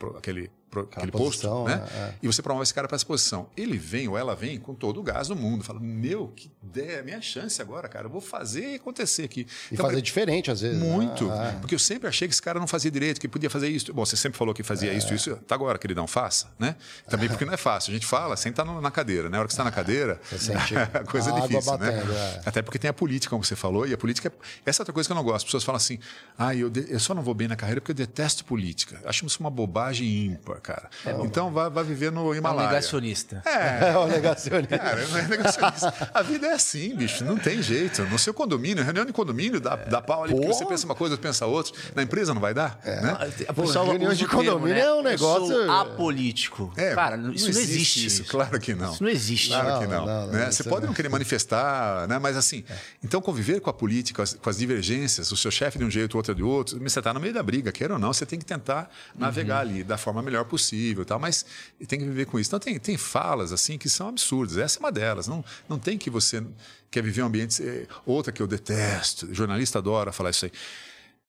[0.80, 1.86] aquele posição, posto, né?
[1.94, 2.14] É.
[2.22, 3.48] E você promove esse cara para essa posição.
[3.56, 6.98] Ele vem ou ela vem com todo o gás do mundo, fala: Meu, que ideia,
[6.98, 8.06] é minha chance agora, cara.
[8.06, 9.46] Eu vou fazer acontecer aqui.
[9.70, 10.78] E então, fazer diferente, às vezes.
[10.78, 11.26] Muito.
[11.26, 11.58] Né?
[11.60, 13.92] Porque eu sempre achei que esse cara não fazia direito, que podia fazer isso.
[13.92, 14.96] Bom, você sempre falou que fazia é.
[14.96, 15.36] isso, isso.
[15.46, 16.76] Tá agora, queridão, faça, né?
[17.08, 17.90] Também porque não é fácil.
[17.90, 19.36] A gente fala sem estar na cadeira, né?
[19.36, 20.20] A hora que você está na cadeira,
[20.94, 21.78] a coisa é difícil, né?
[21.78, 22.40] batendo, né?
[22.44, 22.48] É.
[22.48, 24.28] Até porque tem a política, como você falou, e a política.
[24.28, 24.70] É...
[24.70, 25.36] Essa é outra coisa que eu não gosto.
[25.38, 25.98] As pessoas falam assim:
[26.38, 26.90] ah, eu, de...
[26.90, 29.00] eu só não vou bem na carreira porque eu detesto política.
[29.04, 30.88] Acho isso uma bobagem ímpar, cara.
[31.04, 32.66] É então, então vai, vai viver no Himalaia.
[32.66, 33.42] É um negacionista.
[33.44, 34.78] É, é um negacionista.
[34.78, 36.10] Cara, não é negacionista.
[36.14, 38.02] A vida é assim, bicho, não tem jeito.
[38.04, 40.40] No seu condomínio, reunião de condomínio, dá, dá pau ali, Pô.
[40.40, 41.72] porque você pensa uma coisa, pensa outra.
[41.94, 42.78] Na empresa não vai dar?
[42.84, 43.00] É.
[43.00, 43.32] Né?
[43.48, 44.80] A pessoa reunião de condomínio termo, né?
[44.80, 45.52] é um negócio.
[45.52, 46.72] Eu sou apolítico.
[46.76, 47.52] É, Cara, isso não existe.
[47.52, 48.24] Não existe isso.
[48.24, 48.92] Claro que não.
[48.92, 49.48] Isso não existe.
[49.48, 50.06] Claro não, que não.
[50.06, 50.50] não, não né?
[50.50, 52.18] Você pode não querer manifestar, né?
[52.18, 52.74] mas assim, é.
[53.02, 55.90] então conviver com a política, com as, com as divergências, o seu chefe de um
[55.90, 58.24] jeito, o outro de outro, você está no meio da briga, quer ou não, você
[58.24, 59.72] tem que tentar navegar uhum.
[59.72, 61.46] ali da forma melhor possível, tal, mas
[61.88, 62.50] tem que viver com isso.
[62.50, 64.58] Então tem, tem falas assim que são absurdas.
[64.58, 65.26] Essa é uma delas.
[65.26, 66.44] Não, não tem que você
[66.90, 67.62] quer viver um ambiente.
[67.62, 70.52] Eh, outra que eu detesto, jornalista adora falar isso aí.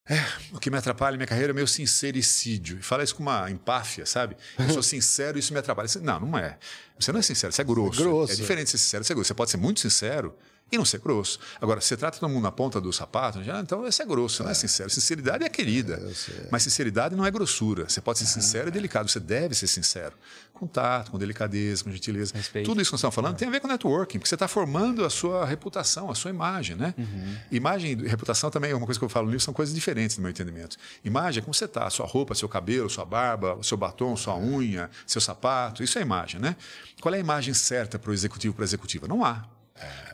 [0.05, 0.21] É,
[0.51, 2.79] o que me atrapalha na minha carreira é meu sincericídio.
[2.79, 4.35] E fala isso com uma empáfia, sabe?
[4.59, 5.87] Eu sou sincero e isso me atrapalha.
[6.01, 6.57] Não, não é.
[6.99, 8.01] Você não é sincero, você é grosso.
[8.01, 8.33] É, grosso.
[8.33, 9.27] é diferente de ser sincero, você é grosso.
[9.29, 10.35] Você pode ser muito sincero
[10.71, 11.39] e não ser grosso.
[11.61, 14.45] Agora, você trata todo mundo na ponta do sapato, já, então você é grosso, é.
[14.45, 14.89] não é sincero.
[14.89, 16.01] Sinceridade é querida.
[16.03, 17.87] É, mas sinceridade não é grossura.
[17.87, 20.13] Você pode ser sincero e delicado, você deve ser sincero.
[20.51, 22.33] Com tato, com delicadeza, com gentileza.
[22.33, 22.65] Respeito.
[22.65, 23.37] Tudo isso que nós estamos falando é.
[23.37, 26.75] tem a ver com networking, porque você está formando a sua reputação, a sua imagem.
[26.75, 26.93] Né?
[26.97, 27.35] Uhum.
[27.51, 30.17] Imagem e reputação também é uma coisa que eu falo no livro, são coisas diferentes
[30.17, 30.77] no meu entendimento.
[31.03, 34.89] Imagem é como você está, sua roupa, seu cabelo, sua barba, seu batom, sua unha,
[35.05, 36.39] seu sapato, isso é imagem.
[36.39, 36.55] Né?
[36.99, 39.07] Qual é a imagem certa para o executivo, para a executiva?
[39.07, 39.45] Não há.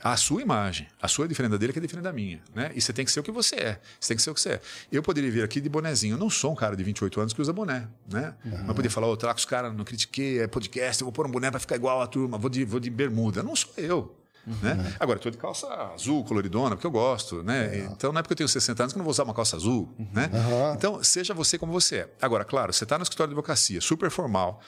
[0.02, 0.86] A sua imagem.
[1.00, 2.40] A sua é diferente da dele, que é diferente da minha.
[2.54, 2.70] Né?
[2.74, 3.80] E você tem que ser o que você é.
[3.98, 4.60] Você tem que ser o que você é.
[4.90, 6.14] Eu poderia vir aqui de bonezinho.
[6.14, 7.86] Eu não sou um cara de 28 anos que usa boné.
[8.10, 8.34] Né?
[8.44, 8.52] Uhum.
[8.58, 11.30] Mas poderia falar, oh, trago os caras, não critiquei, é podcast, eu vou pôr um
[11.30, 13.42] boné para ficar igual a turma, vou de, vou de bermuda.
[13.42, 14.16] Não sou eu.
[14.46, 14.54] Uhum.
[14.62, 14.94] Né?
[14.98, 17.42] Agora, eu estou de calça azul, coloridona, porque eu gosto.
[17.42, 17.66] Né?
[17.66, 17.92] Uhum.
[17.92, 19.56] Então, não é porque eu tenho 60 anos que eu não vou usar uma calça
[19.56, 19.94] azul.
[19.98, 20.08] Uhum.
[20.12, 20.30] Né?
[20.74, 22.08] Então, seja você como você é.
[22.20, 24.60] Agora, claro, você está no escritório de advocacia, super formal.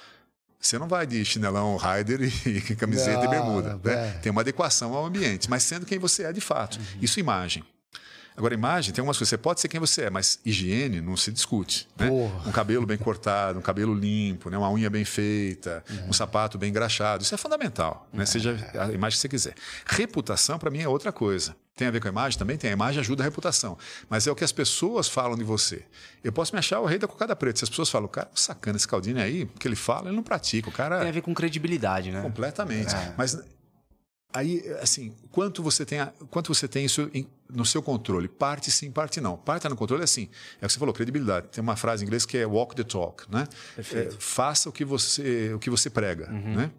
[0.62, 3.80] Você não vai de chinelão rider e, camiseta não, e bermuda.
[3.82, 3.92] Né?
[3.92, 4.10] É.
[4.22, 6.78] Tem uma adequação ao ambiente, mas sendo quem você é de fato.
[6.78, 6.98] Uhum.
[7.02, 7.64] Isso imagem.
[8.36, 9.28] Agora, imagem, tem algumas coisas.
[9.28, 11.88] Você pode ser quem você é, mas higiene não se discute.
[11.98, 12.08] Né?
[12.46, 14.56] Um cabelo bem cortado, um cabelo limpo, né?
[14.56, 16.10] uma unha bem feita, uhum.
[16.10, 17.22] um sapato bem engraxado.
[17.22, 18.24] Isso é fundamental, né?
[18.24, 19.54] seja a imagem que você quiser.
[19.84, 21.54] Reputação, para mim, é outra coisa.
[21.74, 22.58] Tem a ver com a imagem também?
[22.58, 22.70] Tem.
[22.70, 23.78] A imagem ajuda a reputação.
[24.08, 25.84] Mas é o que as pessoas falam de você.
[26.22, 27.58] Eu posso me achar o rei da cocada preta.
[27.58, 30.22] Se as pessoas falam, o cara, sacana esse Caldini aí, porque ele fala, ele não
[30.22, 30.68] pratica.
[30.68, 31.00] O cara.
[31.00, 32.20] Tem a ver com credibilidade, né?
[32.20, 32.94] Completamente.
[32.94, 33.14] É.
[33.16, 33.38] Mas
[34.34, 35.98] Aí, assim, quanto você tem,
[36.30, 38.28] quanto você tem isso em, no seu controle?
[38.28, 39.36] Parte sim, parte não.
[39.36, 40.30] Parte no controle é assim.
[40.58, 41.48] É o que você falou, credibilidade.
[41.48, 43.46] Tem uma frase em inglês que é walk the talk, né?
[43.76, 46.56] É, faça o que você, o que você prega, uhum.
[46.56, 46.70] né?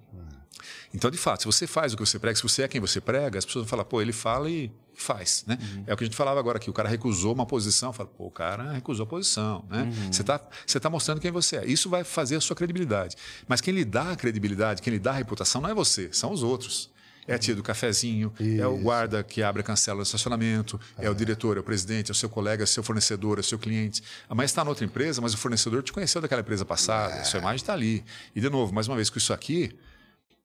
[0.93, 2.99] Então, de fato, se você faz o que você prega, se você é quem você
[2.99, 4.71] prega, as pessoas vão falar, pô, ele fala e
[5.03, 5.57] faz, né?
[5.61, 5.83] Uhum.
[5.87, 8.27] É o que a gente falava agora aqui, o cara recusou uma posição, fala, pô,
[8.27, 9.83] o cara recusou a posição, né?
[9.83, 10.11] Uhum.
[10.11, 11.65] Você está você tá mostrando quem você é.
[11.65, 13.15] Isso vai fazer a sua credibilidade.
[13.47, 16.31] Mas quem lhe dá a credibilidade, quem lhe dá a reputação não é você, são
[16.31, 16.91] os outros.
[17.25, 18.61] É a tia do cafezinho, Isso.
[18.61, 21.05] é o guarda que abre a cancela do estacionamento, é.
[21.05, 23.41] é o diretor, é o presidente, é o seu colega, é o seu fornecedor, é
[23.41, 24.03] o seu cliente.
[24.27, 27.23] A mãe está noutra empresa, mas o fornecedor te conheceu daquela empresa passada, é.
[27.23, 28.03] sua imagem está ali.
[28.35, 29.73] E, de novo, mais uma vez, com isso aqui,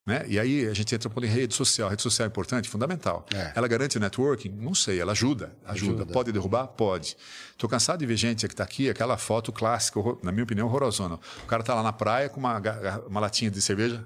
[0.09, 0.25] né?
[0.27, 1.91] E aí a gente entra por rede social.
[1.91, 3.27] Rede social é importante, fundamental.
[3.33, 3.53] É.
[3.55, 4.49] Ela garante o networking?
[4.49, 6.03] Não sei, ela ajuda, ajuda.
[6.03, 6.07] ajuda.
[6.07, 6.67] Pode derrubar?
[6.69, 7.15] Pode.
[7.53, 11.21] Estou cansado de ver gente que está aqui, aquela foto clássica, na minha opinião, horrorosona.
[11.45, 12.59] O cara está lá na praia com uma,
[13.07, 14.03] uma latinha de cerveja,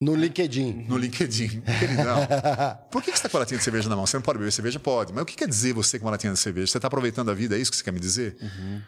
[0.00, 0.86] no LinkedIn.
[0.88, 1.60] No LinkedIn.
[1.80, 2.28] Queridão.
[2.88, 4.06] Por que você está com a latinha de cerveja na mão?
[4.06, 4.78] Você não pode beber cerveja?
[4.78, 5.12] Pode.
[5.12, 6.68] Mas o que quer dizer você com uma latinha de cerveja?
[6.68, 7.56] Você está aproveitando a vida?
[7.56, 8.36] É isso que você quer me dizer?
[8.40, 8.80] Uhum.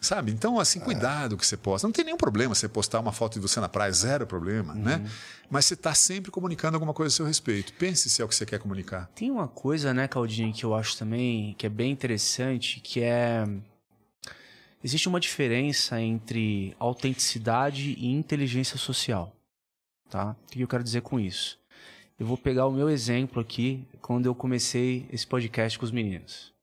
[0.00, 0.30] Sabe?
[0.30, 1.38] Então, assim, cuidado é.
[1.38, 1.86] que você posta.
[1.86, 4.82] Não tem nenhum problema você postar uma foto de você na praia, zero problema, uhum.
[4.82, 5.10] né?
[5.50, 7.72] Mas você está sempre comunicando alguma coisa a seu respeito.
[7.74, 9.10] Pense se é o que você quer comunicar.
[9.14, 13.44] Tem uma coisa, né, Claudinho, que eu acho também que é bem interessante, que é...
[14.84, 19.34] Existe uma diferença entre autenticidade e inteligência social.
[20.08, 20.36] Tá?
[20.46, 21.58] O que eu quero dizer com isso?
[22.18, 26.55] Eu vou pegar o meu exemplo aqui quando eu comecei esse podcast com os meninos.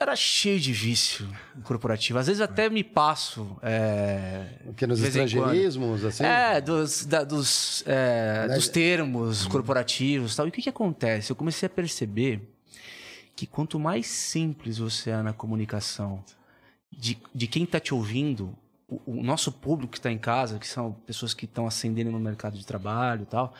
[0.00, 1.28] Era cheio de vício
[1.62, 2.18] corporativo.
[2.18, 3.58] Às vezes até me passo.
[3.60, 6.24] É, que nos estrangeirismos, assim?
[6.24, 9.50] É, dos, da, dos, é, dos termos uhum.
[9.50, 10.46] corporativos tal.
[10.46, 11.30] E o que, que acontece?
[11.30, 12.40] Eu comecei a perceber
[13.36, 16.24] que quanto mais simples você é na comunicação
[16.90, 18.56] de, de quem está te ouvindo,
[18.88, 22.58] o, nosso público que está em casa, que são pessoas que estão ascendendo no mercado
[22.58, 23.54] de trabalho e tal,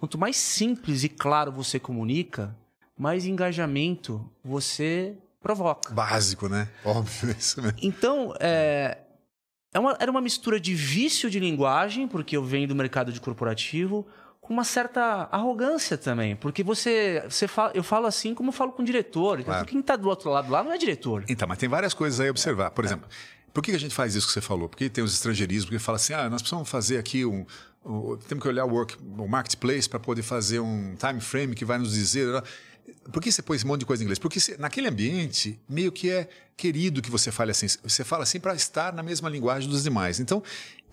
[0.00, 2.54] quanto mais simples e claro você comunica,
[2.98, 5.92] mais engajamento você provoca.
[5.92, 6.66] Básico, né?
[6.84, 7.72] Óbvio isso, né?
[7.80, 8.98] Então, é,
[9.72, 13.20] é uma, era uma mistura de vício de linguagem, porque eu venho do mercado de
[13.20, 14.06] corporativo,
[14.40, 18.72] com uma certa arrogância também, porque você, você fala, eu falo assim como eu falo
[18.72, 19.66] com o diretor, então claro.
[19.66, 21.24] quem está do outro lado lá não é diretor.
[21.28, 22.70] Então, mas tem várias coisas aí a observar.
[22.70, 22.88] Por é.
[22.88, 23.08] exemplo,
[23.52, 24.68] por que a gente faz isso que você falou?
[24.68, 27.46] Porque tem os estrangeirismos, porque fala assim, ah, nós precisamos fazer aqui um,
[27.84, 31.64] um temos que olhar o, work, o marketplace para poder fazer um time frame que
[31.64, 32.42] vai nos dizer.
[33.12, 34.18] Por que você põe esse monte de coisa em inglês?
[34.18, 37.66] Porque você, naquele ambiente, meio que é querido que você fale assim.
[37.82, 40.20] Você fala assim para estar na mesma linguagem dos demais.
[40.20, 40.42] Então,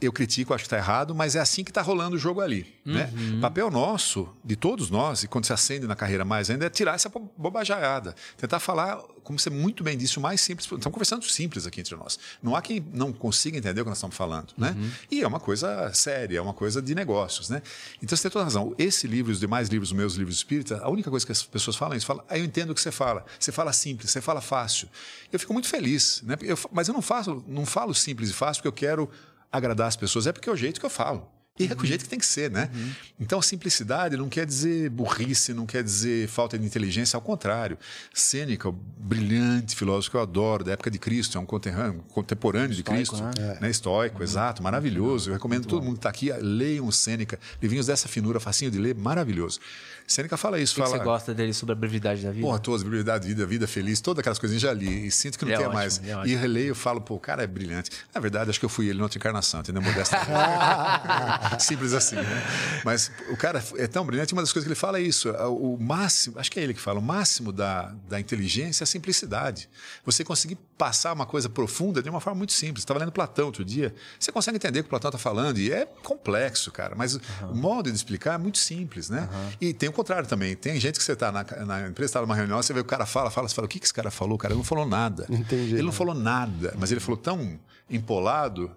[0.02, 2.66] eu critico, acho que está errado, mas é assim que está rolando o jogo ali.
[2.84, 3.12] Né?
[3.14, 3.36] Uhum.
[3.36, 3.41] Né?
[3.41, 6.95] Papel nosso, de todos nós, e quando se acende na carreira mais ainda, é tirar
[6.95, 8.16] essa bobajada.
[8.36, 10.66] Tentar falar, como você muito bem disse, o mais simples.
[10.66, 12.18] Estamos conversando simples aqui entre nós.
[12.41, 14.54] Não há quem não consiga entender o que nós estamos falando.
[14.58, 14.76] Né?
[14.76, 14.91] Uhum.
[15.12, 17.49] E é uma coisa séria, é uma coisa de negócios.
[17.49, 17.62] Né?
[18.02, 18.74] Então você tem toda a razão.
[18.80, 21.76] Esse livro os demais livros, os meus livros espírita, a única coisa que as pessoas
[21.76, 22.08] falam é isso.
[22.08, 23.24] Falam, ah, eu entendo o que você fala.
[23.39, 24.89] Você fala simples, você fala fácil.
[25.32, 26.22] Eu fico muito feliz.
[26.24, 26.36] Né?
[26.41, 29.10] Eu, mas eu não, faço, não falo simples e fácil porque eu quero
[29.52, 31.41] agradar as pessoas, é porque é o jeito que eu falo.
[31.60, 32.70] E é o jeito que tem que ser, né?
[32.74, 32.91] Uhum.
[33.20, 37.78] Então, simplicidade não quer dizer burrice, não quer dizer falta de inteligência, ao contrário.
[38.14, 42.84] Sêneca, brilhante filósofo que eu adoro, da época de Cristo, é um contemporâneo, contemporâneo de
[42.84, 43.58] Cristo, né?
[43.60, 43.70] né?
[43.70, 44.24] Estoico, uhum.
[44.24, 45.30] exato, maravilhoso.
[45.30, 48.80] Eu recomendo todo mundo que está aqui, leiam o Sêneca, livrinhos dessa finura, facinho de
[48.80, 49.60] ler, maravilhoso.
[50.08, 50.74] Sêneca fala isso.
[50.74, 52.45] O que, fala, que você gosta dele sobre a brevidade da vida?
[52.45, 55.08] Porra, todas, brevidade da vida, vida feliz, todas aquelas coisinhas já li.
[55.08, 56.02] E sinto que não é ótimo, mais.
[56.04, 57.91] É e releio, falo, pô, o cara é brilhante.
[58.14, 59.82] Na verdade, acho que eu fui ele na outra encarnação, entendeu?
[59.82, 60.18] Modesta.
[61.60, 62.44] Simples assim, né?
[62.84, 65.30] Mas o cara é tão brilhante, uma das coisas que ele fala é isso.
[65.32, 68.88] O máximo, acho que é ele que fala, o máximo da, da inteligência é a
[68.88, 69.70] simplicidade.
[70.06, 72.82] Você conseguir passar uma coisa profunda de uma forma muito simples.
[72.82, 73.94] Estava lendo Platão outro dia.
[74.20, 76.96] Você consegue entender o que o Platão está falando, e é complexo, cara.
[76.96, 77.22] Mas uhum.
[77.52, 79.30] o modo de explicar é muito simples, né?
[79.32, 79.50] Uhum.
[79.62, 80.56] E tem o contrário também.
[80.56, 83.06] Tem gente que você está na, na empresa, está numa reunião, você vê o cara
[83.06, 84.38] fala, fala, você fala, o que, que esse cara falou?
[84.38, 85.26] Cara, ele não falou nada.
[85.30, 85.74] Entendi.
[85.74, 88.76] Ele não falou nada, mas ele falou tão empolado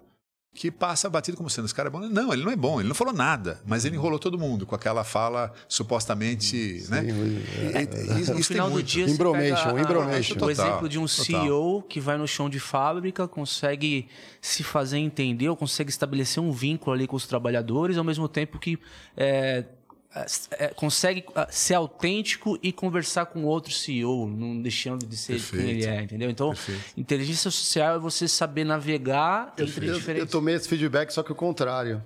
[0.55, 1.99] que passa batido como sendo esse cara é bom.
[1.99, 4.73] Não, ele não é bom, ele não falou nada, mas ele enrolou todo mundo com
[4.73, 7.05] aquela fala supostamente, Sim, né?
[7.73, 10.37] É, é, isso, no final do dia, embromation, embromation.
[10.41, 11.25] O exemplo de um total.
[11.25, 14.07] CEO que vai no chão de fábrica, consegue
[14.39, 18.57] se fazer entender, ou consegue estabelecer um vínculo ali com os trabalhadores, ao mesmo tempo
[18.57, 18.79] que
[19.17, 19.65] é, é,
[20.75, 25.65] consegue ah, ser autêntico e conversar com outro CEO, não deixando de ser Perfeito.
[25.65, 26.29] quem ele é, entendeu?
[26.29, 26.81] Então, Perfeito.
[26.95, 30.27] inteligência social é você saber navegar eu, entre eu, diferentes...
[30.27, 32.01] Eu tomei esse feedback, só que o contrário.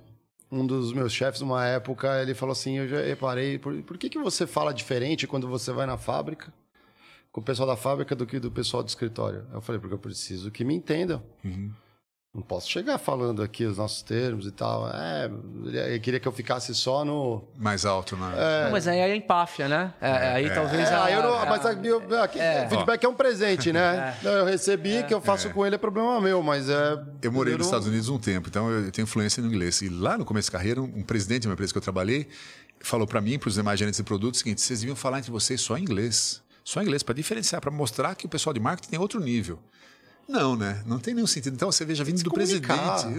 [0.51, 4.09] Um dos meus chefes, numa época, ele falou assim, eu já reparei, por, por que,
[4.09, 6.51] que você fala diferente quando você vai na fábrica,
[7.31, 9.45] com o pessoal da fábrica, do que do pessoal do escritório?
[9.53, 11.21] Eu falei, porque eu preciso que me entendam.
[11.45, 11.71] Uhum.
[12.31, 14.87] Não posso chegar falando aqui os nossos termos e tal.
[14.87, 15.31] É,
[15.65, 17.43] ele queria que eu ficasse só no.
[17.57, 18.31] Mais alto, né?
[18.37, 18.63] É...
[18.65, 19.91] Não, mas aí é empáfia, né?
[19.99, 20.49] É, é, aí é.
[20.53, 20.89] talvez.
[20.89, 21.87] É, a, não, mas aqui,
[22.21, 22.69] aqui, é.
[22.69, 24.15] feedback é um presente, né?
[24.23, 24.27] É.
[24.41, 27.03] Eu recebi, que eu faço com ele é problema meu, mas é.
[27.19, 29.81] Eu morei nos Estados Unidos um tempo, então eu tenho influência no inglês.
[29.81, 32.27] E lá no começo de carreira, um presidente de uma empresa que eu trabalhei
[32.79, 35.31] falou para mim, para os demais gerentes de produtos, o seguinte: vocês deviam falar entre
[35.31, 36.43] vocês só inglês.
[36.63, 39.57] Só inglês, para diferenciar, para mostrar que o pessoal de marketing tem outro nível.
[40.29, 40.83] Não, né?
[40.85, 41.55] Não tem nenhum sentido.
[41.55, 42.67] Então você veja, vindo do presidente.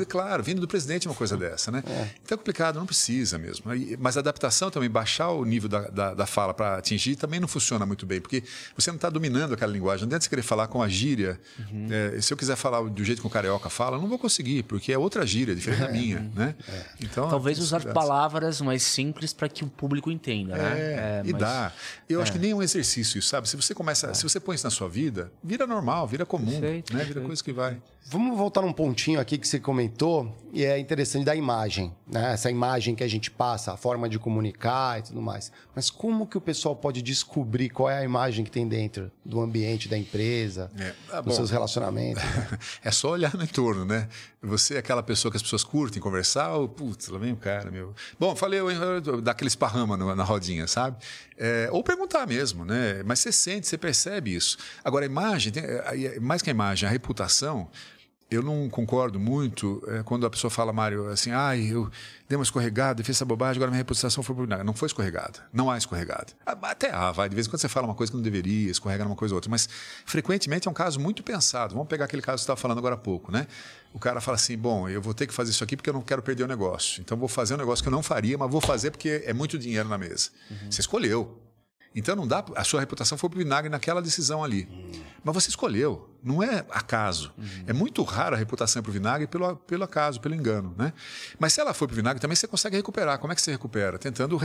[0.09, 1.83] Claro, vindo do presidente uma coisa dessa, né?
[1.85, 2.09] É.
[2.23, 3.65] Então é complicado, não precisa mesmo.
[3.99, 7.49] Mas a adaptação também, baixar o nível da, da, da fala para atingir, também não
[7.49, 8.45] funciona muito bem, porque
[8.77, 10.03] você não está dominando aquela linguagem.
[10.03, 11.41] Não adianta você querer falar com a gíria.
[11.59, 11.89] Uhum.
[11.91, 14.63] É, se eu quiser falar do jeito que o carioca fala, eu não vou conseguir,
[14.63, 15.93] porque é outra gíria, diferente da é.
[15.93, 16.55] minha, né?
[16.69, 16.85] É.
[17.01, 20.79] Então, Talvez usar palavras mais simples para que o público entenda, né?
[20.81, 21.41] É, e mas...
[21.41, 21.73] dá.
[22.09, 23.49] Eu acho que nem um exercício, sabe?
[23.49, 26.61] Se você começa, se você põe isso na sua vida, vira normal, vira comum.
[26.61, 26.95] Perfeito.
[26.95, 27.00] Né?
[27.01, 27.05] Né?
[27.07, 27.77] Vira coisa que vai.
[28.07, 32.33] Vamos voltar num pontinho aqui que você comentou, e é interessante da imagem, né?
[32.33, 35.53] Essa imagem que a gente passa, a forma de comunicar e tudo mais.
[35.75, 39.41] Mas como que o pessoal pode descobrir qual é a imagem que tem dentro do
[39.41, 40.93] ambiente da empresa, é.
[41.13, 42.23] ah, dos seus relacionamentos?
[42.83, 44.09] é só olhar no entorno, né?
[44.43, 47.71] Você é aquela pessoa que as pessoas curtem conversar, ou, putz, lá vem o cara,
[47.71, 47.95] meu.
[48.19, 48.61] Bom, falei
[49.23, 50.97] daquele esparrama na rodinha, sabe?
[51.39, 53.03] É, ou perguntar mesmo, né?
[53.05, 54.59] Mas você sente, você percebe isso.
[54.83, 55.53] Agora, a imagem,
[56.21, 57.69] mais que a imagem, a reputação
[58.31, 61.91] eu não concordo muito é, quando a pessoa fala, Mário, assim, ah, eu
[62.29, 64.63] dei uma escorregada, fiz essa bobagem, agora minha reputação foi publicada.
[64.63, 65.41] Não foi escorregada.
[65.53, 66.29] Não há escorregada.
[66.47, 67.29] Ah, até há, vai.
[67.29, 69.37] De vez em quando você fala uma coisa que não deveria, escorrega numa coisa ou
[69.37, 69.51] outra.
[69.51, 69.69] Mas,
[70.07, 71.75] frequentemente, é um caso muito pensado.
[71.75, 73.49] Vamos pegar aquele caso que você estava falando agora há pouco, né?
[73.93, 76.03] O cara fala assim, bom, eu vou ter que fazer isso aqui porque eu não
[76.03, 77.01] quero perder o negócio.
[77.01, 79.59] Então, vou fazer um negócio que eu não faria, mas vou fazer porque é muito
[79.59, 80.31] dinheiro na mesa.
[80.49, 80.71] Uhum.
[80.71, 81.50] Você escolheu.
[81.95, 82.45] Então não dá.
[82.55, 84.69] A sua reputação foi para o vinagre naquela decisão ali.
[85.25, 86.09] Mas você escolheu.
[86.23, 87.33] Não é acaso.
[87.37, 87.65] Uhum.
[87.67, 90.75] É muito raro a reputação para o vinagre pelo, pelo acaso, pelo engano.
[90.79, 90.93] Né?
[91.39, 93.19] Mas se ela for para o vinagre, também você consegue recuperar.
[93.19, 93.99] Como é que você recupera?
[93.99, 94.39] Tentando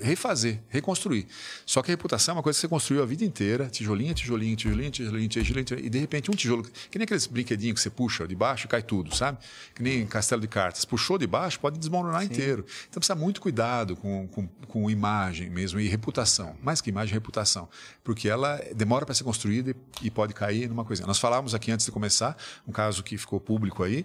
[0.00, 1.26] refazer, reconstruir.
[1.64, 4.56] Só que a reputação é uma coisa que você construiu a vida inteira, tijolinho, tijolinho,
[4.56, 7.90] tijolinho, tijolinho, tijolinho, tijolinho e de repente um tijolo, que nem aqueles brinquedinhos que você
[7.90, 9.38] puxa de baixo e cai tudo, sabe?
[9.74, 10.84] Que nem castelo de cartas.
[10.84, 12.26] Puxou de baixo, pode desmoronar Sim.
[12.26, 12.64] inteiro.
[12.88, 16.56] Então precisa muito cuidado com, com, com imagem mesmo e reputação.
[16.62, 17.68] Mais que imagem, reputação.
[18.02, 21.06] Porque ela demora para ser construída e, e pode cair numa coisa.
[21.06, 22.36] Nós falávamos aqui antes de começar,
[22.66, 24.04] um caso que ficou público aí,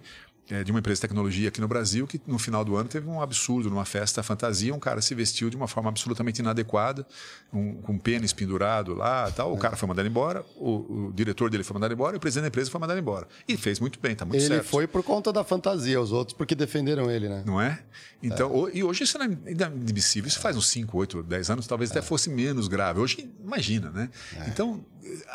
[0.64, 3.20] de uma empresa de tecnologia aqui no Brasil que no final do ano teve um
[3.20, 7.06] absurdo numa festa fantasia, um cara se vestiu de uma forma absolutamente inadequada,
[7.52, 9.52] um, com um pênis pendurado lá, tal.
[9.52, 9.58] O é.
[9.58, 12.48] cara foi mandado embora, o, o, diretor dele foi mandado embora, e o presidente da
[12.48, 13.28] empresa foi mandado embora.
[13.46, 14.60] E fez muito bem, tá muito ele certo.
[14.60, 17.42] Ele foi por conta da fantasia, os outros porque defenderam ele, né?
[17.44, 17.80] Não é?
[18.22, 18.78] Então, é.
[18.78, 20.28] e hoje isso não é inadmissível.
[20.28, 22.02] Isso faz uns 5, 8, 10 anos, talvez até é.
[22.02, 23.00] fosse menos grave.
[23.00, 24.08] Hoje, imagina, né?
[24.36, 24.48] É.
[24.48, 24.84] Então,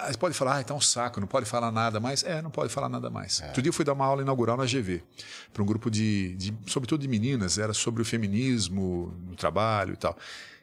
[0.08, 2.24] você pode falar, ah, está um saco, não pode falar nada mais.
[2.24, 3.42] É, não pode falar nada mais.
[3.42, 3.48] É.
[3.48, 5.02] Outro dia eu fui dar uma aula inaugural na GV,
[5.54, 9.98] para um grupo de, de, sobretudo de meninas, era sobre o feminismo no trabalho e
[9.98, 10.18] tal.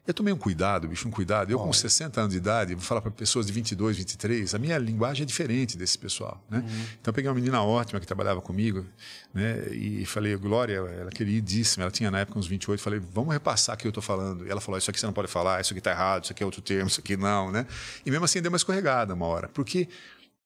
[0.06, 1.50] Eu tomei um cuidado, bicho, um cuidado.
[1.50, 4.78] Eu, com 60 anos de idade, vou falar para pessoas de 22, 23, a minha
[4.78, 6.42] linguagem é diferente desse pessoal.
[6.48, 6.58] Né?
[6.58, 6.84] Uhum.
[7.00, 8.84] Então, peguei uma menina ótima que trabalhava comigo
[9.32, 9.68] né?
[9.72, 13.78] e falei, Glória, ela queridíssima, ela tinha na época uns 28, falei, vamos repassar o
[13.78, 14.46] que eu estou falando.
[14.46, 16.42] E ela falou, isso aqui você não pode falar, isso aqui está errado, isso aqui
[16.42, 17.52] é outro termo, isso aqui não.
[17.52, 17.66] Né?
[18.04, 19.86] E mesmo assim, deu uma escorregada uma hora, porque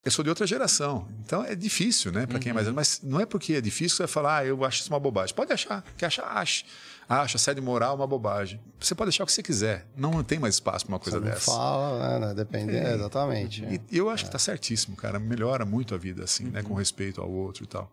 [0.03, 1.07] eu sou de outra geração.
[1.25, 2.75] Então é difícil, né, para quem é mais velho.
[2.75, 4.99] Mas não é porque é difícil que você vai falar, ah, eu acho isso uma
[4.99, 5.33] bobagem.
[5.33, 6.63] Pode achar, quer achar, ache
[7.07, 8.59] acha assédio moral é uma bobagem.
[8.79, 9.85] Você pode achar o que você quiser.
[9.95, 11.51] Não tem mais espaço para uma coisa você não dessa.
[11.51, 12.33] Fala, né?
[12.33, 13.63] Depende, é, exatamente.
[13.63, 14.25] E, eu acho é.
[14.25, 15.19] que está certíssimo, cara.
[15.19, 16.51] Melhora muito a vida, assim, uhum.
[16.51, 16.63] né?
[16.63, 16.79] Com uhum.
[16.79, 17.91] respeito ao outro e tal.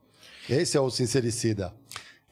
[0.49, 1.73] Esse é o sincericida.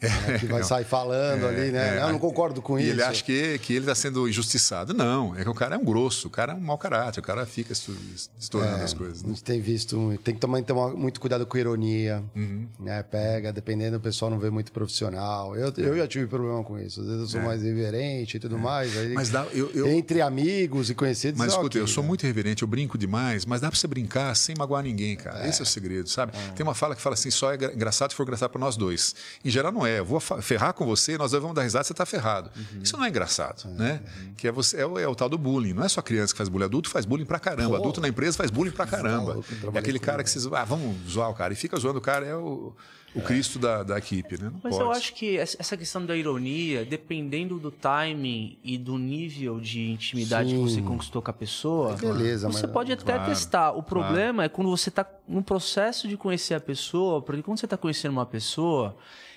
[0.01, 1.99] É, que vai sair falando é, ali, né?
[1.99, 2.93] É, eu não concordo com e isso.
[2.93, 4.95] ele acha que, que ele está sendo injustiçado.
[4.95, 7.23] Não, é que o cara é um grosso, o cara é um mau caráter, o
[7.23, 9.23] cara fica estourando as coisas.
[9.23, 9.29] Né?
[9.29, 12.67] A gente tem visto, tem que também tomar muito cuidado com ironia, uhum.
[12.79, 13.03] né?
[13.03, 15.55] Pega, dependendo, o pessoal não vê muito profissional.
[15.57, 17.01] Eu, eu já tive problema com isso.
[17.01, 18.97] Às vezes eu sou mais reverente e tudo mais.
[18.97, 19.87] Aí, mas dá, eu, eu...
[19.89, 21.39] Entre amigos e conhecidos.
[21.39, 22.09] Mas escuta, okay, eu sou né?
[22.09, 25.47] muito reverente, eu brinco demais, mas dá pra você brincar sem magoar ninguém, cara.
[25.47, 26.33] Esse é o segredo, sabe?
[26.55, 29.15] Tem uma fala que fala assim: só é engraçado se for engraçado para nós dois.
[29.45, 29.90] Em geral, não é.
[29.99, 32.51] Eu vou ferrar com você, nós dois vamos dar risada, você está ferrado.
[32.57, 32.83] Uhum.
[32.83, 34.01] Isso não é engraçado, é, né?
[34.05, 34.35] Uhum.
[34.37, 35.73] Que é, você, é o, é, o, tal do bullying.
[35.73, 37.77] Não é só criança que faz bullying, adulto faz bullying pra caramba.
[37.77, 39.43] Adulto na empresa faz bullying pra caramba.
[39.75, 40.47] é aquele cara que vocês.
[40.47, 41.53] Ah, vamos zoar o cara.
[41.53, 42.75] E fica zoando o cara, é o
[43.15, 44.51] o Cristo da, da equipe, né?
[44.51, 44.85] Não Mas pode.
[44.85, 50.51] eu acho que essa questão da ironia, dependendo do timing e do nível de intimidade
[50.51, 50.57] Sim.
[50.57, 52.73] que você conquistou com a pessoa, Beleza, você mas...
[52.73, 53.73] pode até claro, testar.
[53.73, 54.43] O problema claro.
[54.43, 58.13] é quando você está no processo de conhecer a pessoa, porque quando você está conhecendo
[58.13, 58.97] uma pessoa,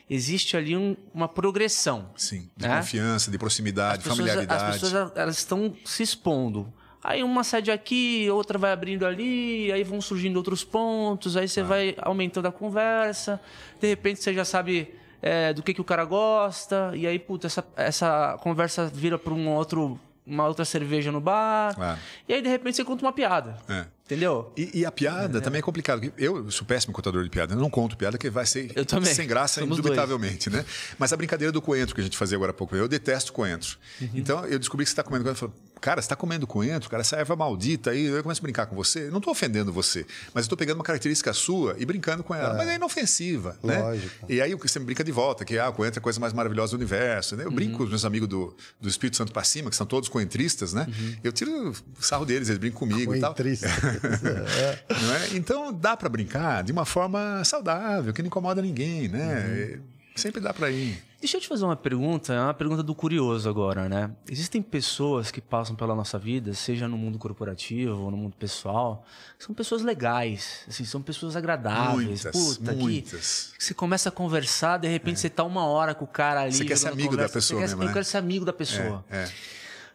[0.10, 2.10] existe ali um, uma progressão.
[2.16, 2.78] Sim, de né?
[2.78, 4.64] confiança, de proximidade, pessoas, familiaridade.
[4.64, 6.72] As pessoas elas estão se expondo.
[7.04, 11.60] Aí uma sede aqui, outra vai abrindo ali, aí vão surgindo outros pontos, aí você
[11.60, 11.66] ah.
[11.66, 13.42] vai aumentando a conversa,
[13.80, 17.48] de repente você já sabe é, do que, que o cara gosta, e aí, puta,
[17.48, 21.76] essa, essa conversa vira para um outro uma outra cerveja no bar.
[21.80, 21.98] Ah.
[22.28, 23.58] E aí, de repente, você conta uma piada.
[23.68, 23.86] É.
[24.06, 24.52] Entendeu?
[24.58, 25.42] E, e a piada é.
[25.42, 26.12] também é complicado.
[26.18, 27.54] Eu sou péssimo contador de piada.
[27.54, 28.70] Eu não conto piada que vai ser
[29.06, 30.64] sem graça, Somos indubitavelmente, dois.
[30.64, 30.70] né?
[31.00, 33.78] Mas a brincadeira do coentro que a gente fazia agora há pouco, eu detesto coentro.
[34.02, 34.10] Uhum.
[34.14, 35.46] Então, eu descobri que você está comendo coentro.
[35.46, 38.06] Eu falei, cara, você está comendo coentro, cara, essa erva maldita aí.
[38.06, 39.10] Eu começo a brincar com você.
[39.10, 42.54] Não estou ofendendo você, mas eu estou pegando uma característica sua e brincando com ela.
[42.54, 42.58] É.
[42.58, 43.80] Mas é inofensiva, né?
[43.80, 44.26] Lógico.
[44.30, 46.32] E aí você me brinca de volta, que ah, o coentro é a coisa mais
[46.32, 47.36] maravilhosa do universo.
[47.36, 47.44] Né?
[47.44, 47.56] Eu uhum.
[47.56, 50.74] brinco com os meus amigos do, do Espírito Santo para cima, que são todos coentristas,
[50.74, 50.88] né?
[50.88, 51.16] Uhum.
[51.22, 53.36] Eu tiro sarro deles, eles brincam comigo e tal.
[53.44, 54.80] é.
[55.34, 55.36] É?
[55.36, 59.74] Então dá para brincar de uma forma saudável, que não incomoda ninguém, né?
[59.76, 59.82] Uhum.
[60.16, 61.04] Sempre dá para ir.
[61.24, 64.12] Deixa eu te fazer uma pergunta, é uma pergunta do curioso agora, né?
[64.30, 69.06] Existem pessoas que passam pela nossa vida, seja no mundo corporativo ou no mundo pessoal,
[69.40, 72.26] são pessoas legais, assim, são pessoas agradáveis.
[72.26, 73.54] Muitas, Puta, muitas.
[73.58, 75.20] Que você começa a conversar, de repente é.
[75.22, 76.52] você tá uma hora com o cara ali.
[76.52, 77.90] Você quer ser amigo conversa, da pessoa você mesmo, quer, né?
[77.90, 79.06] Eu quero ser amigo da pessoa.
[79.10, 79.32] É, é.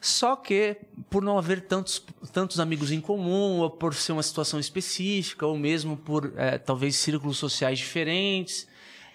[0.01, 0.79] Só que,
[1.11, 2.03] por não haver tantos,
[2.33, 6.97] tantos amigos em comum, ou por ser uma situação específica, ou mesmo por é, talvez
[6.97, 8.67] círculos sociais diferentes,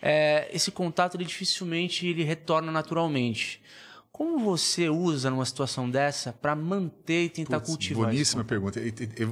[0.05, 3.61] é, esse contato ele dificilmente ele retorna naturalmente.
[4.11, 8.79] Como você usa numa situação dessa para manter e tentar Puts, cultivar Boníssima pergunta.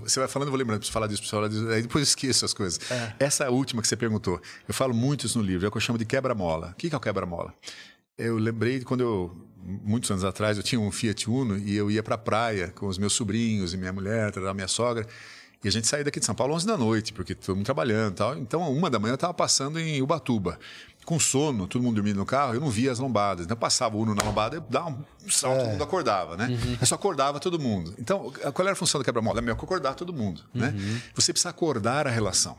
[0.01, 2.53] Você vai falando, eu vou lembrando, preciso falar disso, falar disso, aí depois esqueço as
[2.53, 2.79] coisas.
[2.89, 3.15] É.
[3.19, 5.81] Essa última que você perguntou, eu falo muito isso no livro, é o que eu
[5.81, 6.69] chamo de quebra-mola.
[6.71, 7.53] O que é o quebra-mola?
[8.17, 11.91] Eu lembrei de quando eu, muitos anos atrás, eu tinha um Fiat Uno e eu
[11.91, 15.05] ia para a praia com os meus sobrinhos e minha mulher, a minha sogra.
[15.63, 18.13] E a gente saía daqui de São Paulo 11 da noite, porque todo mundo trabalhando
[18.13, 18.37] e tal.
[18.37, 20.59] Então, uma da manhã eu estava passando em Ubatuba.
[21.05, 23.45] Com sono, todo mundo dormindo no carro, eu não via as lombadas.
[23.45, 25.63] Então, passava o Uno na lombada, eu dava um salto, é.
[25.63, 26.47] todo mundo acordava, né?
[26.47, 26.77] Uhum.
[26.79, 27.93] Eu só acordava todo mundo.
[27.97, 29.39] Então, qual era a função do quebra-mola?
[29.39, 30.67] É melhor acordar todo mundo, né?
[30.67, 30.73] uhum.
[30.73, 31.01] né?
[31.15, 32.55] Você precisa acordar a relação.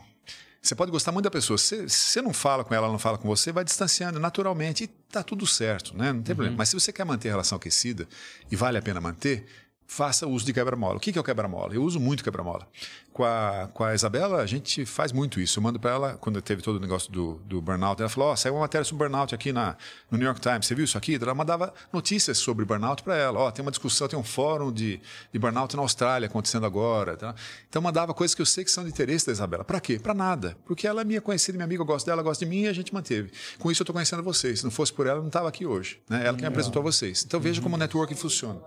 [0.61, 1.57] Você pode gostar muito da pessoa.
[1.57, 4.87] Se você não fala com ela, ela não fala com você, vai distanciando naturalmente e
[4.87, 6.13] tá tudo certo, né?
[6.13, 6.35] Não tem uhum.
[6.35, 6.57] problema.
[6.57, 8.07] Mas se você quer manter a relação aquecida
[8.49, 9.45] e vale a pena manter,
[9.93, 10.97] faça uso de quebra-mola.
[10.97, 11.75] O que é o quebra-mola?
[11.75, 12.67] Eu uso muito quebra-mola.
[13.13, 15.59] Com a, com a Isabela, a gente faz muito isso.
[15.59, 18.35] Eu mando para ela, quando teve todo o negócio do, do burnout, ela falou: oh,
[18.35, 19.77] saiu uma matéria sobre burnout aqui na,
[20.09, 21.19] no New York Times, você viu isso aqui?
[21.21, 23.47] Ela mandava notícias sobre burnout para ela.
[23.47, 24.99] Oh, tem uma discussão, tem um fórum de,
[25.31, 27.15] de burnout na Austrália acontecendo agora.
[27.15, 27.35] Tá?
[27.69, 29.63] Então, mandava coisas que eu sei que são de interesse da Isabela.
[29.63, 29.99] Para quê?
[29.99, 30.57] Para nada.
[30.65, 32.73] Porque ela é minha conhecida, minha amiga, eu gosto dela, gosta de mim e a
[32.73, 33.31] gente manteve.
[33.59, 34.59] Com isso, eu estou conhecendo vocês.
[34.59, 36.01] Se não fosse por ela, eu não estava aqui hoje.
[36.09, 36.25] Né?
[36.25, 37.23] Ela que me apresentou a vocês.
[37.23, 38.59] Então, veja como o networking funciona.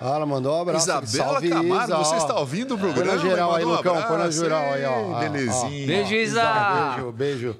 [0.00, 0.84] Ah, ela mandou um abraço.
[0.88, 3.12] Isabela Salve, Camargo, Isa, você está ouvindo o programa?
[3.12, 5.18] Põe na geral aí, Lucão, põe na geral aí, ó.
[5.20, 5.86] Belezinha.
[5.86, 6.94] Beijo, Isa.
[6.96, 7.56] Beijo, beijo.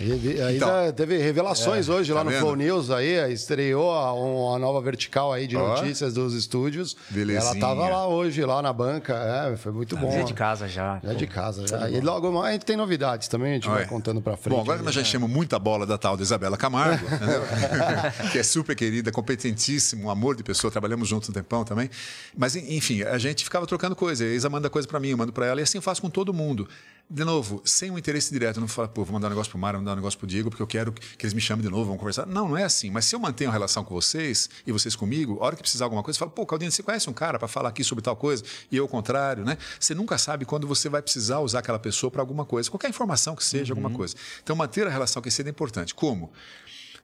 [0.00, 2.40] Aí então, teve revelações é, hoje tá lá no vendo?
[2.40, 6.96] Flow News aí, estreou a, uma nova vertical aí de oh, notícias dos estúdios.
[7.10, 7.50] Belezinha.
[7.50, 10.10] Ela tava lá hoje, lá na banca, é, foi muito bom.
[10.10, 10.98] Já de casa já.
[11.04, 11.90] Já de casa já.
[11.90, 14.54] E logo mais a gente tem novidades também, a gente vai contando pra frente.
[14.54, 17.04] Bom, agora que nós já enchemos muita bola da tal da Isabela Camargo,
[18.32, 21.90] que é super querida, competentíssima, um amor de pessoa, trabalhamos juntos um tempão também.
[22.34, 24.24] Mas, enfim, a gente ficava trocando coisa.
[24.24, 26.08] A Isa manda coisa para mim, eu mando para ela, e assim eu faço com
[26.08, 26.66] todo mundo
[27.10, 29.58] de novo, sem um interesse direto, eu não falo, pô, vou mandar um negócio pro
[29.58, 31.68] Mário, vou mandar um negócio pro Diego, porque eu quero que eles me chamem de
[31.68, 32.24] novo, vamos conversar.
[32.24, 32.88] Não, não é assim.
[32.88, 35.82] Mas se eu mantenho a relação com vocês e vocês comigo, a hora que precisar
[35.82, 38.02] de alguma coisa, eu falo, pô, Claudinho, você conhece um cara para falar aqui sobre
[38.02, 38.44] tal coisa?
[38.70, 39.58] E eu, ao contrário, né?
[39.78, 43.34] Você nunca sabe quando você vai precisar usar aquela pessoa para alguma coisa, qualquer informação
[43.34, 43.80] que seja, uhum.
[43.80, 44.14] alguma coisa.
[44.40, 45.92] Então, manter a relação aquecida é importante.
[45.92, 46.30] Como?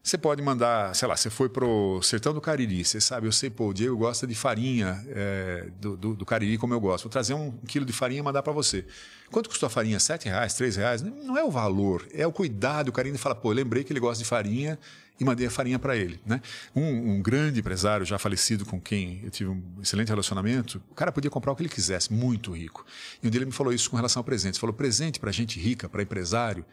[0.07, 3.50] Você pode mandar, sei lá, você foi pro sertão do Cariri, você sabe, eu sei,
[3.50, 7.02] pô, o Diego gosta de farinha é, do, do, do, Cariri como eu gosto.
[7.02, 8.84] Vou trazer um quilo de farinha e mandar para você.
[9.32, 9.98] Quanto custou a farinha?
[9.98, 11.02] Sete reais, três reais?
[11.02, 12.90] Não é o valor, é o cuidado.
[12.90, 14.78] O carinho de falar, pô, lembrei que ele gosta de farinha
[15.18, 16.20] e mandei a farinha para ele.
[16.24, 16.40] Né?
[16.72, 21.11] Um, um, grande empresário já falecido com quem eu tive um excelente relacionamento, o cara
[21.11, 22.86] podia comprar o que ele quisesse, muito rico.
[23.20, 24.54] E um dia ele me falou isso com relação ao presente.
[24.54, 26.64] Ele falou, presente para gente rica, para empresário,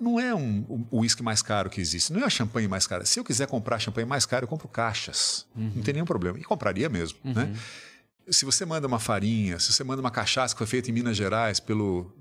[0.00, 3.04] não é um, o uísque mais caro que existe, não é a champanhe mais cara.
[3.04, 5.46] Se eu quiser comprar champanhe mais caro, eu compro caixas.
[5.56, 5.72] Uhum.
[5.76, 6.38] Não tem nenhum problema.
[6.38, 7.18] E compraria mesmo.
[7.24, 7.32] Uhum.
[7.32, 7.56] Né?
[8.30, 11.16] Se você manda uma farinha, se você manda uma cachaça que foi feita em Minas
[11.16, 12.12] Gerais pelo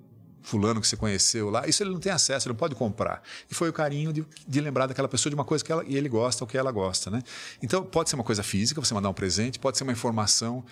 [0.41, 3.21] fulano que você conheceu lá, isso ele não tem acesso, ele não pode comprar.
[3.51, 6.07] E foi o carinho de, de lembrar daquela pessoa de uma coisa que ela, ele
[6.07, 7.11] gosta ou que ela gosta.
[7.11, 7.21] Né?
[7.61, 10.63] Então, pode ser uma coisa física, você mandar um presente, pode ser uma informação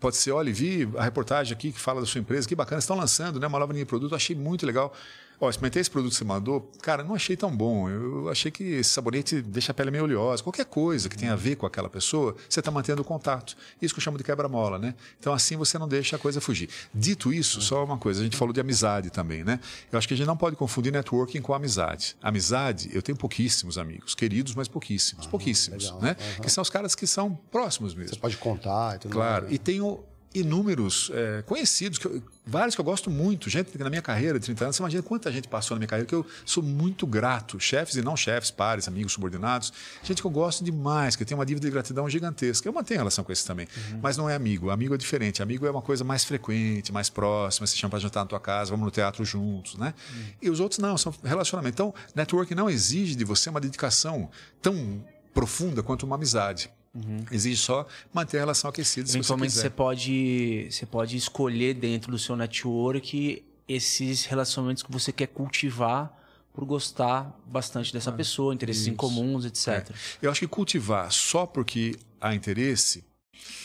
[0.00, 2.96] pode ser, olha, vi a reportagem aqui que fala da sua empresa, que bacana, estão
[2.96, 4.92] lançando né, uma nova linha de produto, achei muito legal.
[5.40, 7.88] Ó, experimentei esse produto que você mandou, cara, não achei tão bom.
[7.88, 10.42] Eu achei que esse sabonete deixa a pele meio oleosa.
[10.42, 13.56] Qualquer coisa que tenha a ver com aquela pessoa, você está mantendo o contato.
[13.80, 14.94] Isso que eu chamo de quebra-mola, né?
[15.18, 16.68] Então assim você não deixa a coisa fugir.
[16.94, 19.58] Dito isso, só uma coisa, a gente falou de amizade também, né?
[19.90, 22.16] Eu acho que a gente não pode confundir networking com amizade.
[22.22, 26.00] Amizade, eu tenho pouquíssimos amigos, queridos, mas pouquíssimos, uhum, pouquíssimos, legal.
[26.02, 26.16] né?
[26.36, 26.42] Uhum.
[26.42, 28.14] Que são os caras que são próximos mesmo.
[28.14, 29.54] Você pode contar e tudo Claro, mais.
[29.54, 30.04] e tenho
[30.34, 34.44] inúmeros é, conhecidos, que eu, vários que eu gosto muito, gente na minha carreira de
[34.46, 37.58] 30 anos, você imagina quanta gente passou na minha carreira, que eu sou muito grato,
[37.58, 39.72] chefes e não chefes, pares, amigos, subordinados,
[40.02, 42.68] gente que eu gosto demais, que eu tenho uma dívida de gratidão gigantesca.
[42.68, 44.00] Eu mantenho relação com esses também, uhum.
[44.02, 44.70] mas não é amigo.
[44.70, 48.20] Amigo é diferente, amigo é uma coisa mais frequente, mais próxima, você chama para jantar
[48.20, 49.94] na tua casa, vamos no teatro juntos, né?
[50.12, 50.24] Uhum.
[50.42, 51.74] E os outros não, são relacionamento.
[51.74, 54.30] Então, network não exige de você uma dedicação
[54.62, 55.04] tão
[55.34, 56.70] profunda quanto uma amizade.
[56.92, 57.24] Uhum.
[57.30, 59.08] Exige só manter a relação aquecida.
[59.08, 65.12] Eventualmente você, você, pode, você pode escolher dentro do seu network esses relacionamentos que você
[65.12, 66.16] quer cultivar
[66.52, 68.90] por gostar bastante dessa ah, pessoa, interesses isso.
[68.90, 69.68] em comuns, etc.
[69.68, 69.84] É.
[70.20, 73.04] Eu acho que cultivar só porque há interesse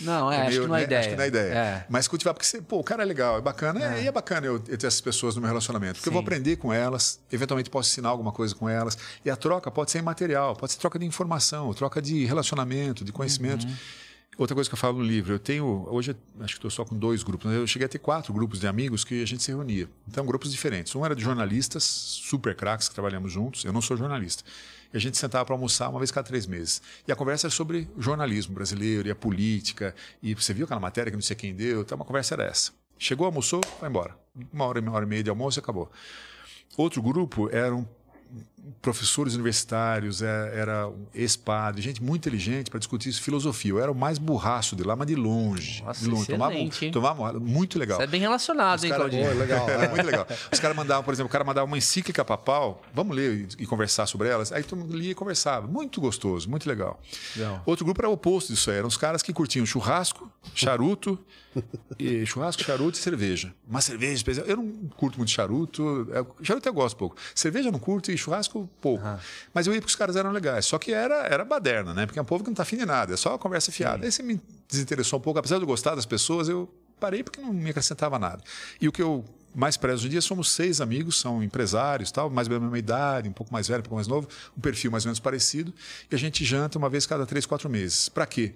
[0.02, 0.84] não, é, é acho que não é né?
[0.84, 1.00] ideia.
[1.00, 1.54] Acho que não é ideia.
[1.54, 1.86] É.
[1.90, 3.98] Mas cultivar, porque você, pô, o cara é legal, é bacana.
[3.98, 4.04] É.
[4.04, 5.96] E é bacana eu, eu, ter essas pessoas no meu relacionamento.
[5.96, 6.10] Porque Sim.
[6.10, 8.98] eu vou aprender com elas, eventualmente posso ensinar alguma coisa com elas.
[9.24, 13.12] E a troca pode ser material, pode ser troca de informação, troca de relacionamento, de
[13.12, 13.66] conhecimento.
[13.66, 13.76] Uhum.
[14.38, 15.88] Outra coisa que eu falo no livro, eu tenho.
[15.90, 17.50] Hoje, acho que estou só com dois grupos.
[17.54, 19.88] Eu cheguei a ter quatro grupos de amigos que a gente se reunia.
[20.08, 20.94] Então, grupos diferentes.
[20.94, 23.64] Um era de jornalistas, super craques, que trabalhamos juntos.
[23.64, 24.44] Eu não sou jornalista.
[24.94, 26.82] E a gente sentava para almoçar uma vez cada três meses.
[27.08, 29.96] E a conversa era sobre jornalismo brasileiro e a política.
[30.22, 31.82] E você viu aquela matéria que não sei quem deu.
[31.82, 32.72] Então, uma conversa era essa.
[32.98, 34.18] Chegou, almoçou, vai embora.
[34.52, 35.92] Uma hora, uma hora e meia de almoço e acabou.
[36.78, 37.88] Outro grupo eram
[38.82, 43.72] professores universitários, é, era ex-padre, gente muito inteligente para discutir isso, filosofia.
[43.72, 45.84] Eu era o mais burraço de lá, mas de longe.
[45.84, 46.28] Nossa, de longe.
[46.28, 46.56] Tomava,
[46.92, 47.98] tomava, muito legal.
[47.98, 50.28] Você é bem relacionado, hein, cara, oh, legal, é, muito legal.
[50.52, 53.66] Os caras mandavam, por exemplo, o cara mandava uma encíclica papal, vamos ler e, e,
[53.66, 54.52] conversar sobre elas.
[54.52, 55.68] Aí todo mundo lia e conversava.
[55.68, 57.00] Muito gostoso, muito legal.
[57.36, 57.62] legal.
[57.66, 58.78] Outro grupo era o oposto disso aí.
[58.78, 61.20] Eram os caras que curtiam churrasco, charuto,
[61.98, 63.54] e churrasco, charuto e cerveja.
[63.68, 64.46] Uma cerveja especial.
[64.46, 66.08] Eu não curto muito charuto.
[66.12, 67.16] É, charuto eu gosto pouco.
[67.34, 69.06] Cerveja eu não curto e churrasco pouco.
[69.06, 69.18] Uhum.
[69.54, 70.66] Mas eu ia porque os caras eram legais.
[70.66, 72.06] Só que era, era baderna, né?
[72.06, 73.14] Porque é um povo que não tá afim de nada.
[73.14, 74.00] É só conversa fiada.
[74.00, 74.06] Sim.
[74.06, 75.40] Aí você me desinteressou um pouco.
[75.40, 78.44] Apesar de eu gostar das pessoas, eu parei porque não me acrescentava nada.
[78.80, 79.24] E o que eu
[79.56, 82.66] mais prezo hoje em dia somos seis amigos, são empresários, tal, mais ou menos a
[82.66, 84.28] mesma idade, um pouco mais velho, um pouco mais novo,
[84.58, 85.74] um perfil mais ou menos parecido.
[86.12, 88.10] E a gente janta uma vez cada três, quatro meses.
[88.10, 88.54] Para quê?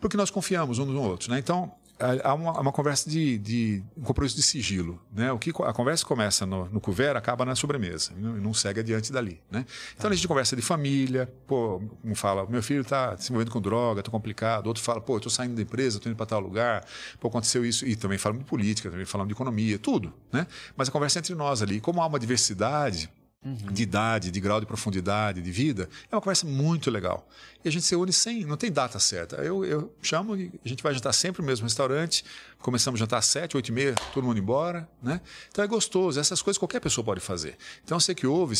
[0.00, 1.30] Porque nós confiamos uns no outro.
[1.32, 1.38] Né?
[1.38, 5.32] Então, há uma, uma conversa de, de, um compromisso de sigilo, né?
[5.32, 9.10] O que a conversa começa no, no couvert acaba na sobremesa e não, segue adiante
[9.10, 9.64] dali, né?
[9.96, 13.60] Então a gente conversa de família, pô, um fala, meu filho está se envolvendo com
[13.60, 16.84] droga, está complicado, outro fala, pô, estou saindo da empresa, estou indo para tal lugar,
[17.18, 20.46] pô, aconteceu isso e também falamos de política, também falamos de economia, tudo, né?
[20.76, 23.10] Mas a conversa é entre nós ali, como há uma diversidade
[23.46, 23.72] Uhum.
[23.72, 27.28] de idade, de grau de profundidade, de vida, é uma conversa muito legal.
[27.64, 29.36] E a gente se une sem, não tem data certa.
[29.36, 32.24] Eu, eu chamo e a gente vai jantar sempre no mesmo restaurante.
[32.60, 35.20] Começamos a jantar às sete, oito e meia, todo mundo embora, né?
[35.50, 36.20] Então é gostoso.
[36.20, 37.56] Essas coisas qualquer pessoa pode fazer.
[37.82, 38.54] Então você que ouve,